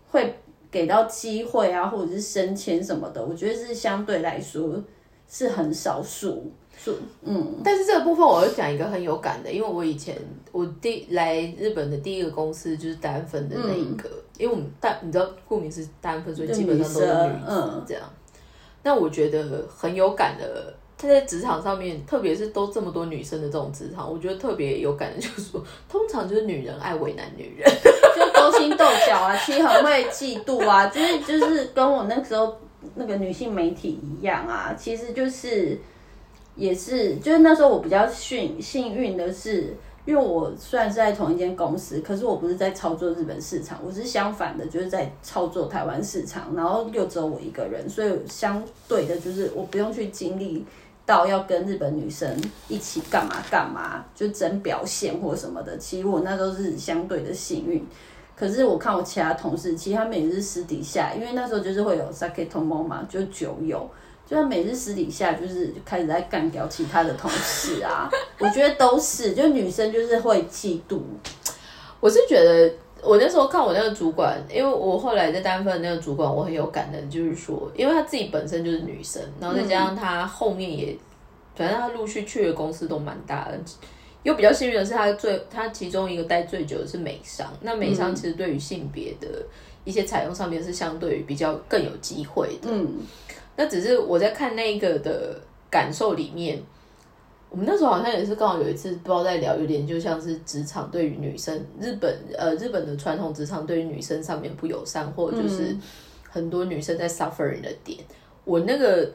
[0.10, 0.40] 会
[0.72, 4.82] 给到机会啊，或者是升迁什么的，我觉得是相对来说
[5.28, 6.50] 是很少数。
[6.78, 10.18] 是嗯，但是这个部分我要讲一个很有感的，因为我以前
[10.54, 18.02] 我第来日本的第一个公司就是单分的那一个，因为我们单你知道顾名是单分，所以基本上都是女生这样。
[18.82, 20.74] 那我觉得很有感的。
[21.02, 27.68] 他在职场上面，特别是都这么多女生的这种职场，我觉得特别有感的，就是说，通常就是女人爱为难女人，
[28.16, 32.56] 就勾心斗角啊，其实很会嫉妒啊，就是就是跟我那时候
[32.94, 35.80] 那个女性媒体一样啊，其实就是
[36.56, 50.64] 也是，就是那时候我比较幸幸运的是，因为我虽然是在同一间公司，可是我不是在操作日本市场，我是相反的，就是在操作台湾市场，然后又只有我一个人，所以相对的就是我不用去经历。
[51.06, 55.78] 到要跟日本女生一起干嘛干嘛，就争表现或什么的。
[55.78, 57.86] 其实我那都是相对的幸运。
[58.36, 63.88] 可是我看我其他同事，其实他每日私底下，因为那时候就是会有 sake tomo 嘛，就酒友，
[64.26, 68.10] 就他每日私底下就是开始在干掉其他的同事啊。
[68.40, 71.02] 我觉得都是，就女生就是会嫉妒。
[72.00, 80.98] 我是觉得我那时候看我那个主管，因为我后来在单分那个主管，我很有感的，就是说，因为他自己本身就是女生，然后再加上他后面也。
[81.54, 83.60] 反正他陆续去的公司都蛮大的，
[84.24, 87.46] 又比较幸运的是，他最他其中一个待最久的是美商。
[87.62, 89.28] 那美商其实对于性别的
[89.84, 92.70] 一些采用上面是相对于比较更有机会的。
[92.72, 92.88] 嗯，
[93.58, 95.38] 那只是我在看那个的
[95.70, 96.58] 感受里面，
[97.52, 105.78] 我们那时候好像也是刚好有一次不知道在聊，有点就像是职场对于女生，日本呃日本的传统职场对于女生上面不友善，或者就是
[106.28, 108.00] 很多女生在 suffering 的点，
[108.46, 109.12] 我那个。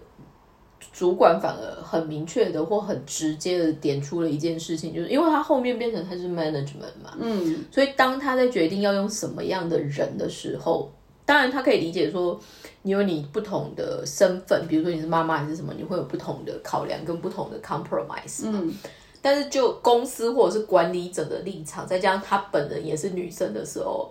[0.92, 10.90] 主管反而很明确的或很直接的点出了一件事情，就是因为他后面变成他是 management 嘛，嗯，所以当他在决定要用什么样的人的时候，
[11.26, 12.40] 当然他可以理解说，
[12.82, 18.72] 你有你不同的身份，比如说你是妈妈还是什么，你会有不同的考量跟不同的 compromise，嗯，
[19.20, 24.10] 但是就公司或者是管理者的立场，再加上他本人也是女生的时候。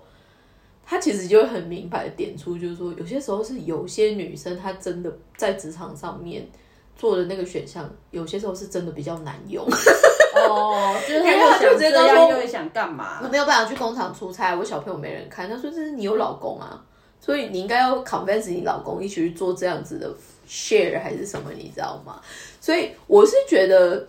[0.87, 6.47] 他其实就会很明白的点出，就是说，有些时候是有些女生她真的在职场上面
[6.95, 9.65] 做的那个选项，有些时候是真的比较难用。
[9.65, 13.19] 哦，就是他又想这样，又想干嘛？
[13.23, 15.49] 我没有办法去工厂出差，我小朋友没人看。
[15.49, 16.79] 他说：“这是你有老公啊，
[17.25, 20.07] 所以你应该要 convince 你老公一起去做这样子的
[20.47, 22.21] share 还是什么，你知道吗？”
[22.61, 24.07] 所以我是觉得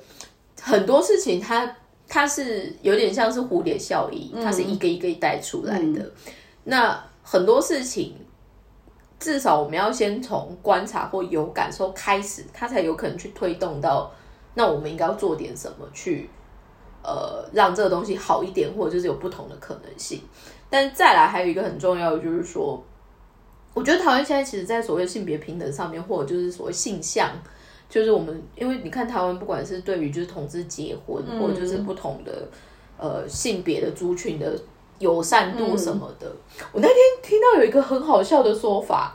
[0.60, 1.74] 很多事情，它
[2.06, 6.12] 它是有点像是蝴蝶效应，它是一个一个带出来的。
[6.64, 8.14] 那很多事情，
[9.18, 14.12] 至少我们要先从观察或有感受开始，它才有可能去推动到。
[14.52, 16.28] 那我们应该要做点什么去，
[17.02, 20.20] 呃，让这个东西好一点，或者就是有不同的可能性。
[20.68, 22.84] 但再来还有一个很重要的就是说，
[23.76, 27.30] 我觉得台湾现在其实，在所谓性别平等上面，或者就是所谓性向，
[27.90, 32.48] 就是我们因为你看台湾不管是对于就是同志结婚，或者就是不同的
[32.96, 34.58] 呃性别的族群的
[34.98, 36.26] 友善度什么的，
[36.72, 39.14] 我那天听到有一个很好笑的说法。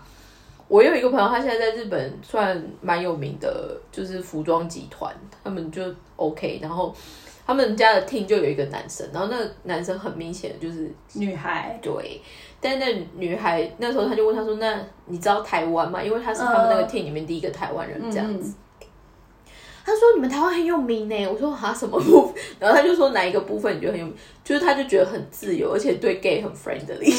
[0.67, 5.83] 我有一个朋友，他现在在日本算蛮有名的，就是服装集团，他们就
[6.15, 6.59] OK。
[6.61, 6.95] 然后
[7.45, 12.21] 他们家的 team 就有一个男生，然后那个男生很明显就是女孩，对。
[12.61, 16.01] 但那女孩那时候他就问他说：“那你知道台湾吗？
[16.01, 18.53] 因为他是他们那个 team 里面第一个台湾人，这样子。”
[19.83, 24.15] 他说：“你们台湾很有名呢。”我说：“啊什么部分？” 然后他就说：“哪一个部分你觉得很有名？
[24.43, 27.11] 就是他就觉得很自由，而且对 gay 很 friendly。”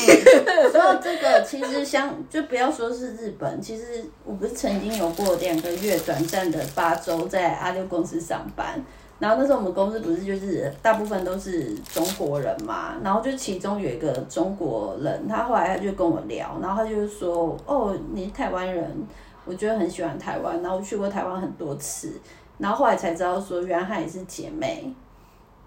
[0.70, 8.80] 所以这个其实像 就不要说是日本，其实我不是曾经有过两个月短暂的八周在阿六公司上班，
[9.22, 19.06] 然后那时候我们公司不是就是大部分都是中国人嘛，然后就其中有一个中国人，他后来他就跟我聊，然后他就说：“哦，你是台湾人，
[19.44, 22.12] 我觉得很喜欢台湾，然后去过台湾很多次。”
[22.58, 24.92] 然后后来才知道说，原来她也是姐妹，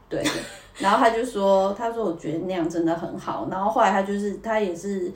[0.10, 0.22] 对。
[0.78, 3.47] 然后他就说，他说我觉得那样真的很好。
[3.49, 5.10] 然后后来他就是他也是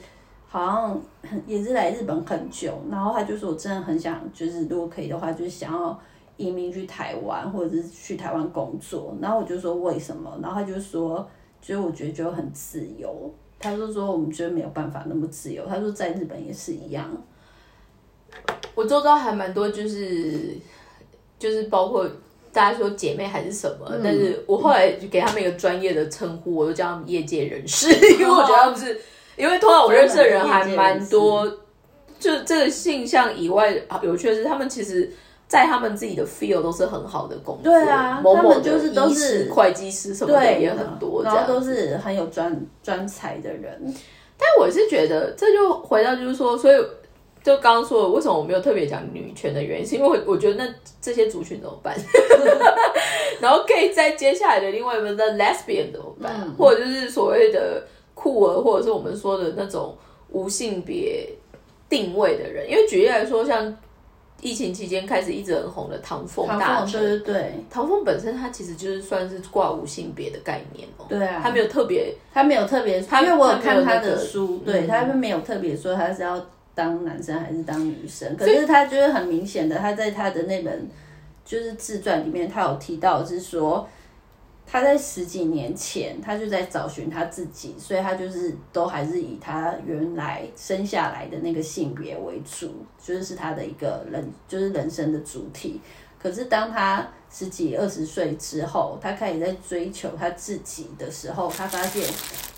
[0.48, 1.02] 好像
[1.46, 2.72] 也是来日本很久。
[2.90, 6.00] 然后他就说我真的很想，就是如果可以的话，就是想要
[6.40, 9.16] 移民去台湾，或者是去台湾工作。
[9.22, 10.40] 然后我就说为什么？
[10.42, 11.30] 然后他就说，
[11.62, 13.32] 就是我觉得就很自由。
[13.60, 15.68] 他就说我们觉得没有办法那么自由。
[15.68, 17.06] 他说在日本也是一样。
[18.74, 20.58] 我周遭还蛮多就是。
[21.38, 22.06] 就是包括
[22.52, 27.88] 大家说姐妹还是什么，但是我后来就给他们一个专业的称呼，我就叫他们业界人士，
[28.20, 29.00] 因为我觉得他们是，
[29.38, 31.48] 因为通常我认识的人还蛮多，
[32.20, 35.10] 就这个性向以外，有趣的是他们其实，
[35.50, 43.94] 在他们自己的 feel 都是很好的工作，对啊，某某就是都是会计师什么的也很多，然后都是很有专专才的人，
[44.38, 46.78] 但我是觉得这就回到就是说，所以。
[47.42, 50.70] 就刚刚说，为什么我没有特别讲女权的原因，是因为我我觉得那
[51.02, 51.96] 这些族群怎么办？
[53.40, 56.54] 然后可以在接下来的另外一个的 lesbian 怎么办？
[56.58, 57.82] 或者就是所谓的
[58.14, 59.98] 酷儿，或者是我们说的那种
[60.32, 61.30] 无性别
[61.88, 62.70] 定位的人。
[62.70, 63.74] 因为举例来说，像
[64.42, 71.06] 疫情期间开始一直很红的唐凤大对对对，唐凤本身他其实就是算是挂无性别的概念哦。
[71.10, 76.44] 对啊，他没有特别，他没有特别，因为我有看他的书，对他没有特别说他是要。
[76.76, 78.38] 当男生还是当女生？
[78.38, 80.88] 可是他就是很明显的，他在他的那本
[81.44, 83.86] 就是自传里面，他有提到是说，
[84.72, 95.82] 他在十几年前他就在找寻他自己，所以他就是都还是以他原来生下来的那个性别为主，就是是他的一个人，就是人生的主体。
[96.22, 102.04] 可是当他十几二十岁之后，他开始在追求他自己的时候，他发现。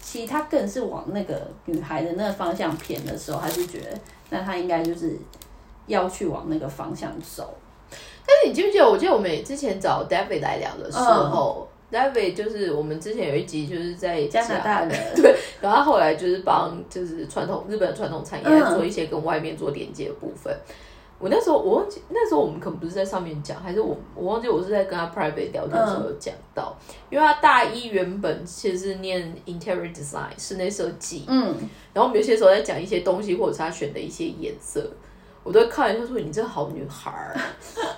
[0.04, 3.98] 其实他更是往那个女孩的那个方向偏的时候，他就觉得，
[4.30, 5.18] 那他应该就是
[5.88, 7.54] 要去往那个方向走。
[8.28, 8.86] 但是你记不记得？
[8.86, 20.56] 我记得我们之前找 David 来聊的时候，David 就是我们之前有一集就是在加拿大的， 对，然后后来就是帮就是传统日本传统产业做一些跟外面做连接的部分。
[21.20, 26.76] 我那时候我忘记那时候我们可能不是在上面讲，还是我我忘记我是在跟他 private 聊天的时候有讲到，
[27.12, 31.54] 因为他大一原本其实是念 interior design 室内设计，嗯，
[31.94, 34.84] 然后我们有些时候在讲一些东西，或者是他选的一些颜色，
[35.44, 37.38] 我都会看一下说你这好女孩儿，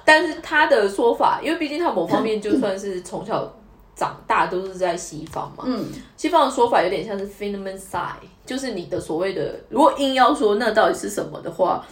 [0.04, 3.50] 但是他的说法，因为毕竟他某方面就算是从小
[3.96, 5.86] 长大都是在西方嘛，嗯，
[6.18, 8.16] 西方的说法有点像是 feminine side，
[8.46, 11.86] 就是你的所谓的，如果硬要说那到底是什么的话。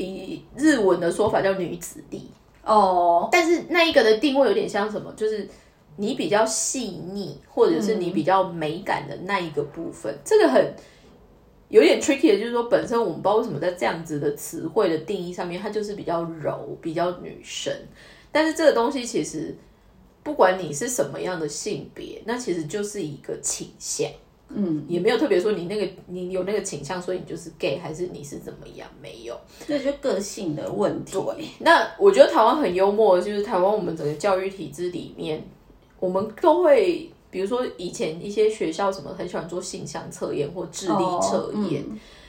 [0.00, 2.30] 以日文的说法叫女子力
[2.62, 5.12] 哦，但是那一个的定位有点像什么？
[5.16, 5.44] 就是
[5.96, 10.16] 你比较细腻，或者是你比较美感的那一个部分。
[10.24, 10.72] 这个很
[11.68, 17.74] 有点 tricky 的，就是说本身我们不知道为什么在这样子的词汇的定义上面，它就是比较柔，比较女生。
[18.30, 19.52] 但是这个东西其实
[20.28, 24.06] 不管你是什么样的性别，那其实就是一个倾向。
[24.50, 28.86] 嗯，也没有特别说你那个你有那个倾向，所以你就是 gay 还是你是怎么样？
[29.00, 29.34] 没有，
[29.66, 31.14] 那就个性的问题。
[31.14, 35.42] 对，那我觉得台湾很幽默，就是台湾我们整个教育体制里面，
[35.98, 41.82] 我们都会，比如说以前一些学校什么很喜欢做性向测验或智力测验，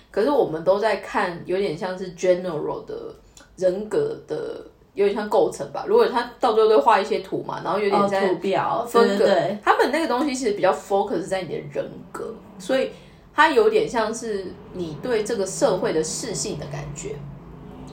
[0.10, 3.14] 可是我们都在看有点像是 general 的
[3.58, 4.66] 人格的。
[4.94, 9.26] 有点像构成吧，如果他到最后都画一些图嘛，然后有点在图表分隔，
[9.64, 12.90] 他们那个东西其实比较 focus 在你的人格，所以
[13.34, 17.16] 它有点像是你对这个社会的适性的感觉。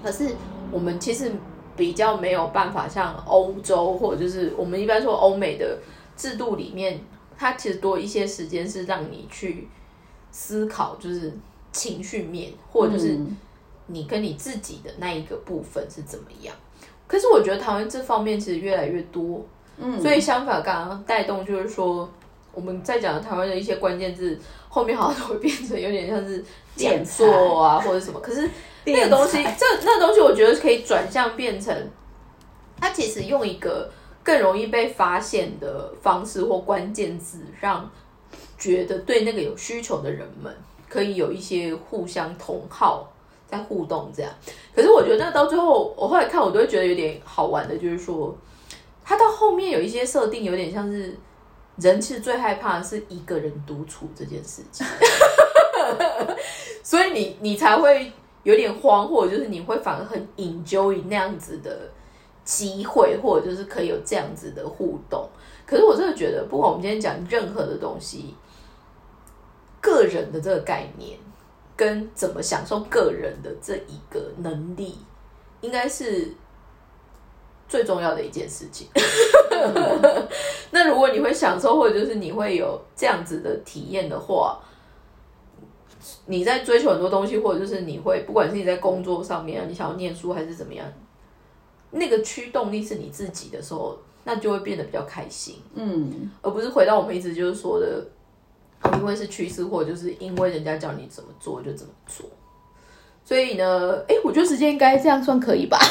[0.03, 0.30] 可是
[0.72, 1.30] 我们其实
[1.76, 5.78] 比较没有办法像欧洲或者就是我们一般说欧美的
[6.16, 7.01] 制度里面，
[7.38, 9.68] 它其实多一些时间是让你去
[10.32, 11.32] 思考，就是
[11.70, 13.18] 情绪面，或者就是
[13.86, 16.55] 你跟你自己的那一个部分是怎么样。
[17.07, 19.45] 可是我觉得台湾这方面其实越来越多，
[19.79, 22.09] 嗯，所以相反刚刚带动就是说，
[22.53, 24.39] 我们在讲台湾的一些关键字
[24.69, 26.45] 后面好像都会变成有点像是
[26.75, 28.49] 讲座啊或者什么， 可是
[28.85, 31.75] 那个东西，这那东西我觉得可以转向变成，
[32.81, 33.91] 它其实用一个
[34.23, 37.89] 更容易被发现的方式或关键字，让
[38.59, 40.53] 觉得对那个有需求的人们
[40.89, 43.13] 可以有一些互相同好。
[43.47, 44.32] 在互动这样，
[44.74, 48.36] 可是我觉得那到最后，我后来看我都会觉得有点好玩的，就是说，
[49.05, 51.16] 他到后面有一些设定，有点像是
[51.76, 54.84] 人其实最害怕的是一个人独处这件事情，
[56.82, 61.88] 所以你你才会有点慌，或者就是你会反而很 enjoy 那样子的
[62.44, 65.28] 机会，或者就是可以有这样子的互动。
[65.64, 68.34] 可是我真的觉得，不管我们今天讲任何的东西，
[69.80, 71.16] 个人的这个概念。
[71.77, 74.97] 跟怎么享受个人的这一个能力，
[75.61, 76.33] 应该是
[77.68, 78.89] 最重要的一件事情。
[80.70, 84.59] 那如果你会享受，或者就是你会有这样子的体验的话，
[86.24, 90.91] 你在追求很多东西，或者就是你会，不管是你在工作上面，你想要念书还是怎么样，
[91.91, 95.57] 那个驱动力是你自己的时候，那就会变得比较开心。
[95.74, 98.03] 嗯，而不是回到我们一直就是说的。
[98.95, 102.26] 因为是趋势，或就是因为人家叫你怎么做就怎么做，
[103.24, 105.78] 所以呢，哎，我觉得时间应该这样算可以吧？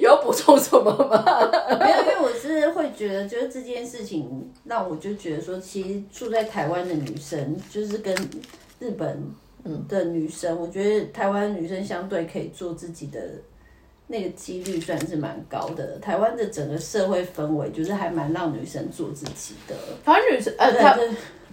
[0.00, 1.24] 有补充什么吗？
[1.78, 8.14] 没有，因为我是会觉得，就是这件事情让我就觉得说，其实住在台湾的女生，就是跟
[8.78, 9.22] 日本
[9.88, 13.20] 的女生，我觉得台湾女生相对可以做自己的。
[14.10, 15.98] 那个几率算是蛮高的。
[15.98, 19.74] 台湾的整个社会氛围就是还蛮让女生做自己的。
[20.02, 20.98] 台湾女生呃，台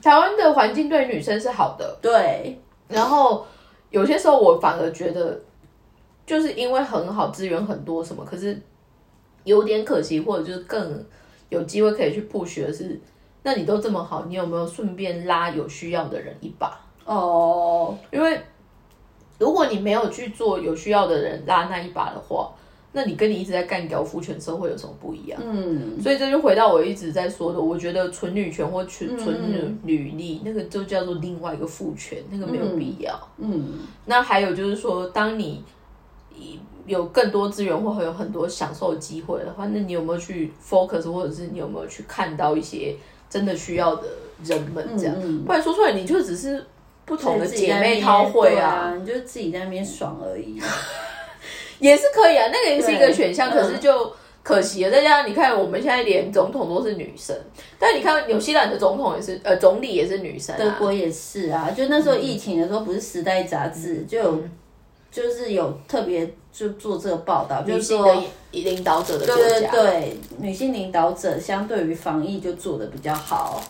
[0.01, 1.97] 台湾的环境对女生是好的。
[2.01, 2.57] 对。
[2.87, 3.45] 然后
[3.89, 5.37] 有些时候我反而觉得，
[6.25, 8.57] 就是因为很好资源很多什么，可是
[9.43, 11.05] 有点可惜，或者就是更
[11.49, 12.97] 有机会可以去布学的是，
[13.43, 16.79] 那你都这么好，你有没有顺便拉有需要的人一把？
[17.03, 18.39] 哦，因为。
[19.37, 22.51] 如果你没有去做有需要的人拉那一把的话，
[22.93, 25.37] 那你跟你一直在干掉父权社会有什么不一样？
[25.43, 33.13] 嗯，所以这就回到我一直在说的，我觉得纯女权或纯纯女力那个就叫做另外一个父权，那个没有必要。
[33.37, 35.61] 嗯，那还有就是说，当你
[36.85, 42.95] 有更多资源或会有很多享受机会的话，那你有没有去 focus，或者是你有没有去看到一些
[43.29, 44.07] 真的需要的
[44.45, 44.87] 人们？
[44.97, 45.15] 这样，
[45.45, 46.65] 不然说出来你就只是。
[47.05, 50.59] 不同的姐妹淘会啊，你就自己在那边爽而已，
[51.79, 52.47] 也是可以啊。
[52.51, 54.91] 那个也是一个选项，可是就可惜了。
[54.91, 57.35] 再加上你看，我们现在连总统都是女生，
[57.77, 61.69] 但你看纽西兰的总统也是，呃，总理也是女生，德国也是啊。
[61.69, 64.43] 就那时候疫情的时候，不是《时代》杂志就有，
[65.11, 68.15] 就是有特别就做这个报道，女性的
[68.51, 73.63] 领导者的对对对，女性领导者相对于防疫就做的比较好。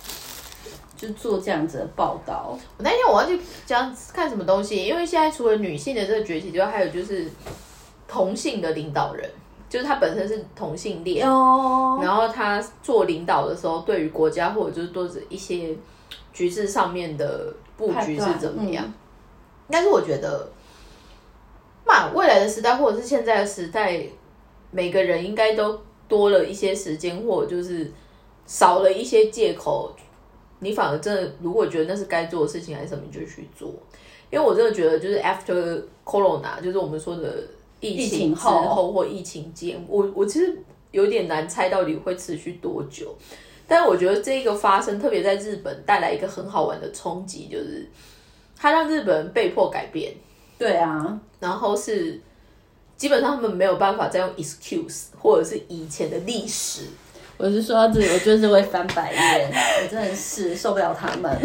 [0.95, 2.57] 就做这样子的报道。
[2.77, 7.27] 我那天我要去讲看什么东西，因为现在除了女性的这个崛起之外，还有就是
[8.07, 9.29] 同性的领导人，
[9.69, 15.75] 就是他本身是同性恋，然后他做领导的时候，对于国家或者就是都是一些
[16.31, 18.93] 局势上面的布局是怎么样。
[19.69, 20.47] 但是我觉得，
[21.85, 24.01] 嘛，未来的时代或者是现在的时代，
[24.71, 27.91] 每个人应该都多了一些时间，或者就是
[28.45, 29.93] 少了一些借口。
[30.59, 33.73] 你反而真的，如果觉得那是该做的事情还是什么，你就去做。
[34.31, 37.43] 因为我真的觉得，就是 after corona，就是我们说的
[37.79, 40.57] 疫情之后或疫情间，我我其实
[40.91, 43.15] 有点难猜到底会持续多久。
[43.67, 47.87] 但是我觉得这个发生，特别在日本带来一个很好玩的冲击，就是
[48.57, 50.13] 它让日本人被迫改变。
[50.57, 52.19] 对啊，然后是
[52.97, 56.87] 基本上他们没有办法再用 excuse 或者是以前的历史。
[57.37, 59.51] 我是说到这里，我就是会翻白眼，
[59.83, 61.31] 我真的是受不了他们。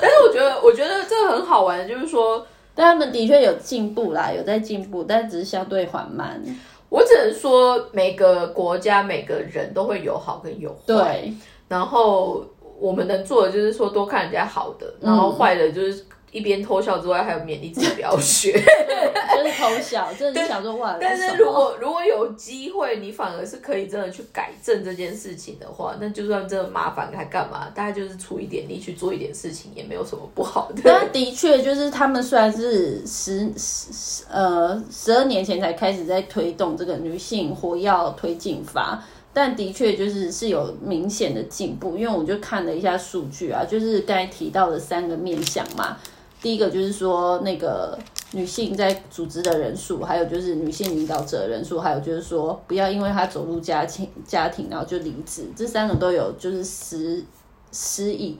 [0.00, 6.42] 但是我觉得，我觉得这个很好玩，就是说，但他们的确有进步啦，有在进步，但只是相对缓慢。
[6.88, 10.76] 我只能说，每个国家每个人都会有好跟有坏。
[10.86, 11.34] 对，
[11.68, 12.44] 然后
[12.78, 16.04] 我们能做的就是说，多看人家好的，然后坏的就是。
[16.32, 18.52] 一边偷笑之外，还有勉励自己不要学，
[19.36, 20.96] 就是偷笑，真的是想说哇。
[21.00, 27.68] 但是如果如果有机会，你反而是可以真的去改正这件事情的话，那就算真的麻烦，他干嘛？
[27.74, 30.82] 大家就是出一点力去做一点事情，也没有什么不好的。
[30.84, 39.02] 但的确，就是他们虽然是十十呃十二年前才开始在推动这个女性活药推进法。
[39.38, 45.94] 但的确就是是有明显的进步，因为我就看了一下数据啊，就是刚才提到的三个面向嘛。
[46.40, 47.98] 第一个就是说那个
[48.32, 57.24] 女性在组织的人数，还有就是女性领导者人数，还有就是说不要因为她走入家庭家庭然后就离职，这三个都有就是十
[57.70, 58.36] 十以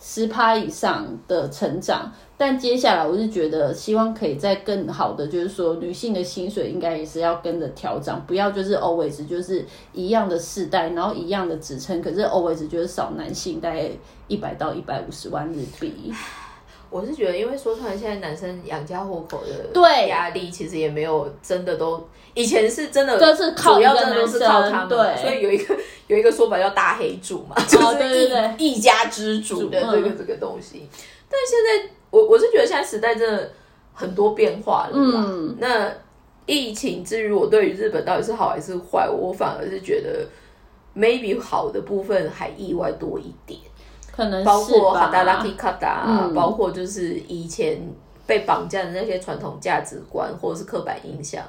[0.00, 2.12] 十趴以上的成长。
[2.38, 9.64] 但接下来我是觉得，希望可以再更好的，就是说女性的薪水应该也是要跟着调整，不要就是 always 就是
[9.94, 13.90] 一样的世代，然后一样的职称，可是 always 就是少男性大概
[14.28, 16.12] 一百到一百五十万日币。
[16.88, 20.08] 我是觉得，因为说出来，现在男生养家糊口的对。
[20.08, 25.22] 压力，其实也没有真的都，以前是真的都是靠主要一个真的都是靠男生他们，对。
[25.22, 25.76] 所以有一个
[26.06, 30.88] 有一个说法叫大黑主嘛，就是一一家之主的这个嗯这个东西。
[31.28, 33.50] 但现在我我是觉得现在时代真的
[33.92, 35.56] 很多变化了嘛，嗯。
[35.58, 35.92] 那
[36.46, 40.24] 疫情之于我对于日本到底是好还是坏，我反而是觉得
[40.96, 43.60] maybe 好的部分还意外多一点。
[44.16, 46.34] 可能包括哈达拉基卡达，嗯。
[46.34, 47.78] 包括就是以前
[48.26, 51.44] 被绑架的那些传统价值观或者是刻板印象，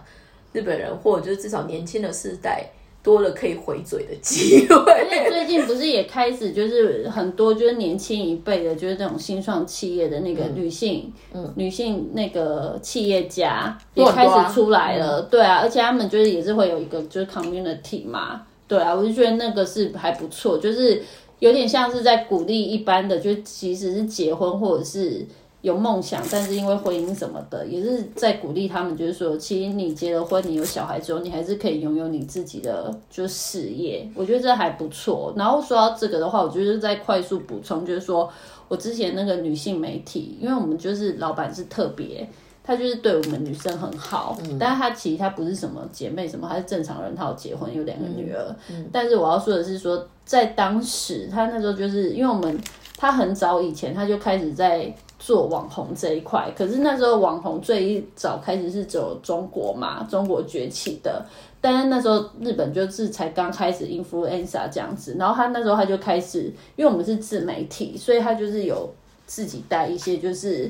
[0.54, 2.70] 日本人或者就是至少年轻的世代
[3.02, 5.30] 多了可以回嘴的机而且会。
[5.30, 21.02] 最近不是也开始就是很多就是年轻一辈的，就是那种新创企业的那个女性，嗯，女性那个企业家也开始出来了，对啊，而且他们就是也是会有一个就是 community 嘛，对啊，我就觉得那个是还不错，就是
[21.40, 25.26] 有点像是在鼓励一般的，就其实是结婚或者是。
[25.62, 34.08] 有梦想，但是因为婚姻什么的，也是在鼓励他们，就是说，其实你结了婚，你有小孩之后，你还是可以拥有你自己的就事业。
[34.14, 35.34] 我觉得这还不错。
[35.36, 38.32] 然后说到这个的话，我就是在快速补充，就是说
[38.68, 42.30] 我之前那个女性媒体，因为我们就是老板是特别，
[42.64, 48.56] 他就是对我们女生很好，但是他其实他不是什么姐妹什么，他是正常人，他有结婚，有两个女儿。
[48.92, 52.62] 但是我要说的是说，在当时他那时候就是因为我们
[52.96, 54.96] 他很早以前他就开始在。
[55.20, 61.26] 做网红这一块，可是那时候网红最早开始是走中国嘛，中国崛起的，
[61.60, 66.44] 但是那时候日本就是才刚开始 influenza 这样子，然后他那时候他就开始，
[66.76, 68.94] 因为我们是自媒体，所以他就是有
[69.26, 70.70] 自己带一些就是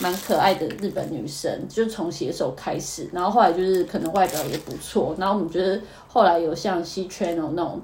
[0.00, 7.80] 蛮可爱的日本女生，就从写手开始，然后后来就是可能外表也不错，然后我们觉得后来有像 C channel 那种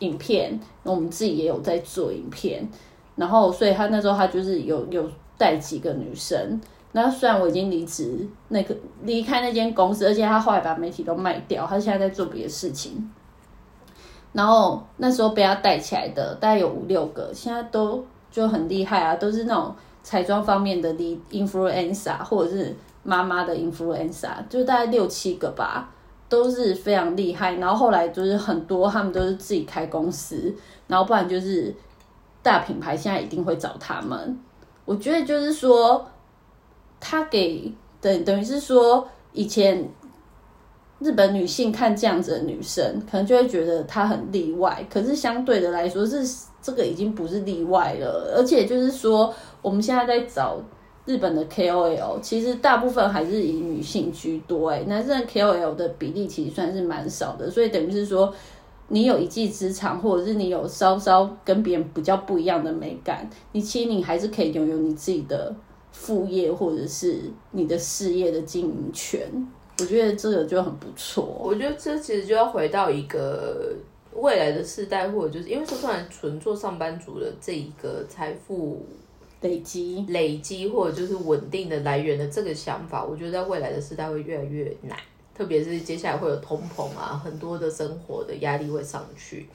[0.00, 2.68] 影片，我们自己也有在做影片。
[3.14, 6.60] 然后，所以他那时候他就是有有带几个女生。
[6.92, 13.10] 那虽然我已经离职，那个离开那间公司，而且他后来把媒体都卖掉，他现在在做别的事情。
[14.32, 20.92] 然后那时候被他带起来的大概有五六个，现在都就很厉害啊，都是那种彩妆方面的
[21.30, 25.90] influencer 或者是妈妈的 influencer，就大概六七个吧，
[26.28, 27.54] 都是非常厉害。
[27.54, 30.54] 然后后来就是很多他们都是自己开公司，
[30.86, 31.74] 然后不然就是。
[32.42, 34.38] 大品牌现在一定会找他们，
[34.84, 36.06] 我觉得就是说，
[37.00, 39.90] 他给等等于是说，以前
[41.00, 44.86] 日本女性看这样子的女生，可能就会觉得她很例外。
[44.88, 46.24] 可是相对的来说，是
[46.62, 48.36] 这个已经不是例外了。
[48.36, 50.56] 而且就是说，我们现在在找
[51.06, 57.50] 日本的 KOL，其实大部分还是以女性居多，哎，男生 KOL 的比例其实算是蛮少的。
[57.50, 58.34] 所以等于是说。
[58.88, 65.52] 你有一技之长，或者是你有稍稍跟别人比较不一样的美感，你其实你还是可以拥有你自己的
[65.90, 69.20] 副业，或者是你的事业的经营权。
[69.80, 71.36] 我觉得这个就很不错。
[71.42, 73.74] 我觉得这其实就要回到一个
[74.14, 78.86] 未来的世代，或者就是因为说，突然纯做上班族的这一个财富
[79.40, 84.98] 累积、累积或者就是稳定的来源的这个想法，我觉得在未来的时代会越来越难。
[85.34, 89.46] 特别是接下来会有通膨啊，很多的生活的压力会上去。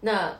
[0.00, 0.32] 那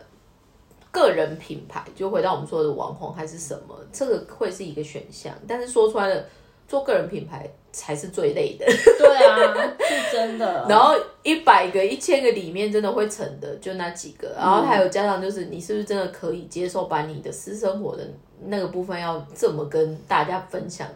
[0.93, 5.35] 个人品牌就回到我们说的网红还是什么，这个会是一个选项。
[5.49, 6.25] 但是说出来了，
[6.69, 8.67] 做个人品牌才是最累的。
[8.67, 10.67] 对啊，是真的。
[10.69, 18.03] 然后一百个、一千个里面真的会成的就那几个，然后还有加上就是你是不是真的可以接受把你的私生活的
[18.47, 20.87] 那个部分要这么跟大家分享？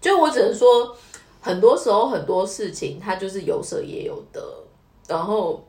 [0.00, 0.94] 就我只能说。
[1.42, 4.42] 很多时候很多事情它就是有舍也有得，
[5.08, 5.64] 然后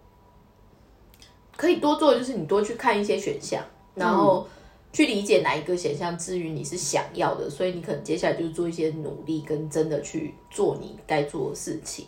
[1.56, 3.64] 可以多做，就是你多去看一些选项，
[3.95, 4.45] 然后
[4.92, 12.06] 去理解哪一个选项至于你是想要的，所以你可能接下来就是做一些努力，跟真的去做你该做的事情。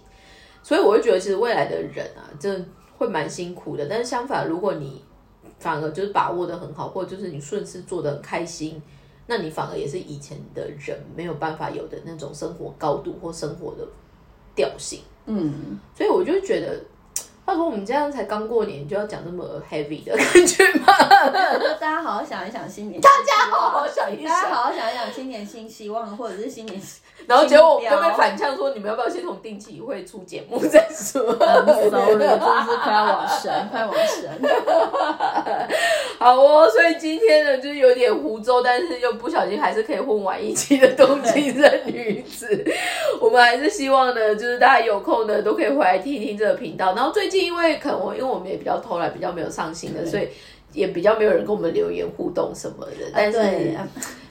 [0.61, 2.65] 所以我会觉得，其实未来的人啊，真的
[2.97, 3.85] 会蛮辛苦的。
[3.89, 5.03] 但是相反，如果你
[5.59, 8.81] 反而就是把握的很好，或者就是你顺势做的很开心。
[9.25, 13.87] 那你反而也是以前的人没有办法有的那种生活高度或生活的
[14.53, 16.77] 调性，嗯，所以我就觉得
[17.45, 20.95] 他说我们这样才刚过年就要讲那么 heavy 的感觉吗？
[21.59, 24.49] 就大家好好想一想新年，大家好好想一想大家。
[24.49, 26.81] 好好想一想新年新希望，或者是新年
[27.27, 34.29] 然后结果我们就被反呛说，你们要不要先从定期会出节目再说？I'm sorry，真的是快要往神，快往神。
[36.17, 42.65] 好哦，所以今天呢，就是有点湖州，但是又不小心还是可以混完一期的东京的女子。
[43.21, 46.93] 我们还是希望呢，就是大家有空呢都可以回来听一听这个频道。
[46.93, 50.27] 然后最近因为可能我因为我们也比较偷懒，比较没有上心的，所以
[50.71, 53.11] 也比较没有人跟我们留言互动什么的。
[53.13, 53.39] 但是，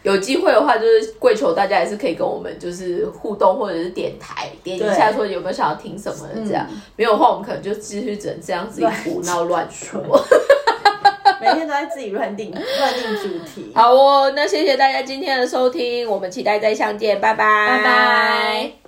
[0.02, 6.66] 有机会的话，就是跪求大家还是可以跟我们就是互动，或者是点台点一下说有没有想要听什么的这样。
[6.96, 10.00] 没有的话，我们可能就继续只能这样自己胡闹乱说。
[11.40, 13.72] 每天都在自己乱定乱定主题。
[13.74, 18.81] 好哦，那谢谢大家今天的收听，我们期待再相见，拜拜，拜拜。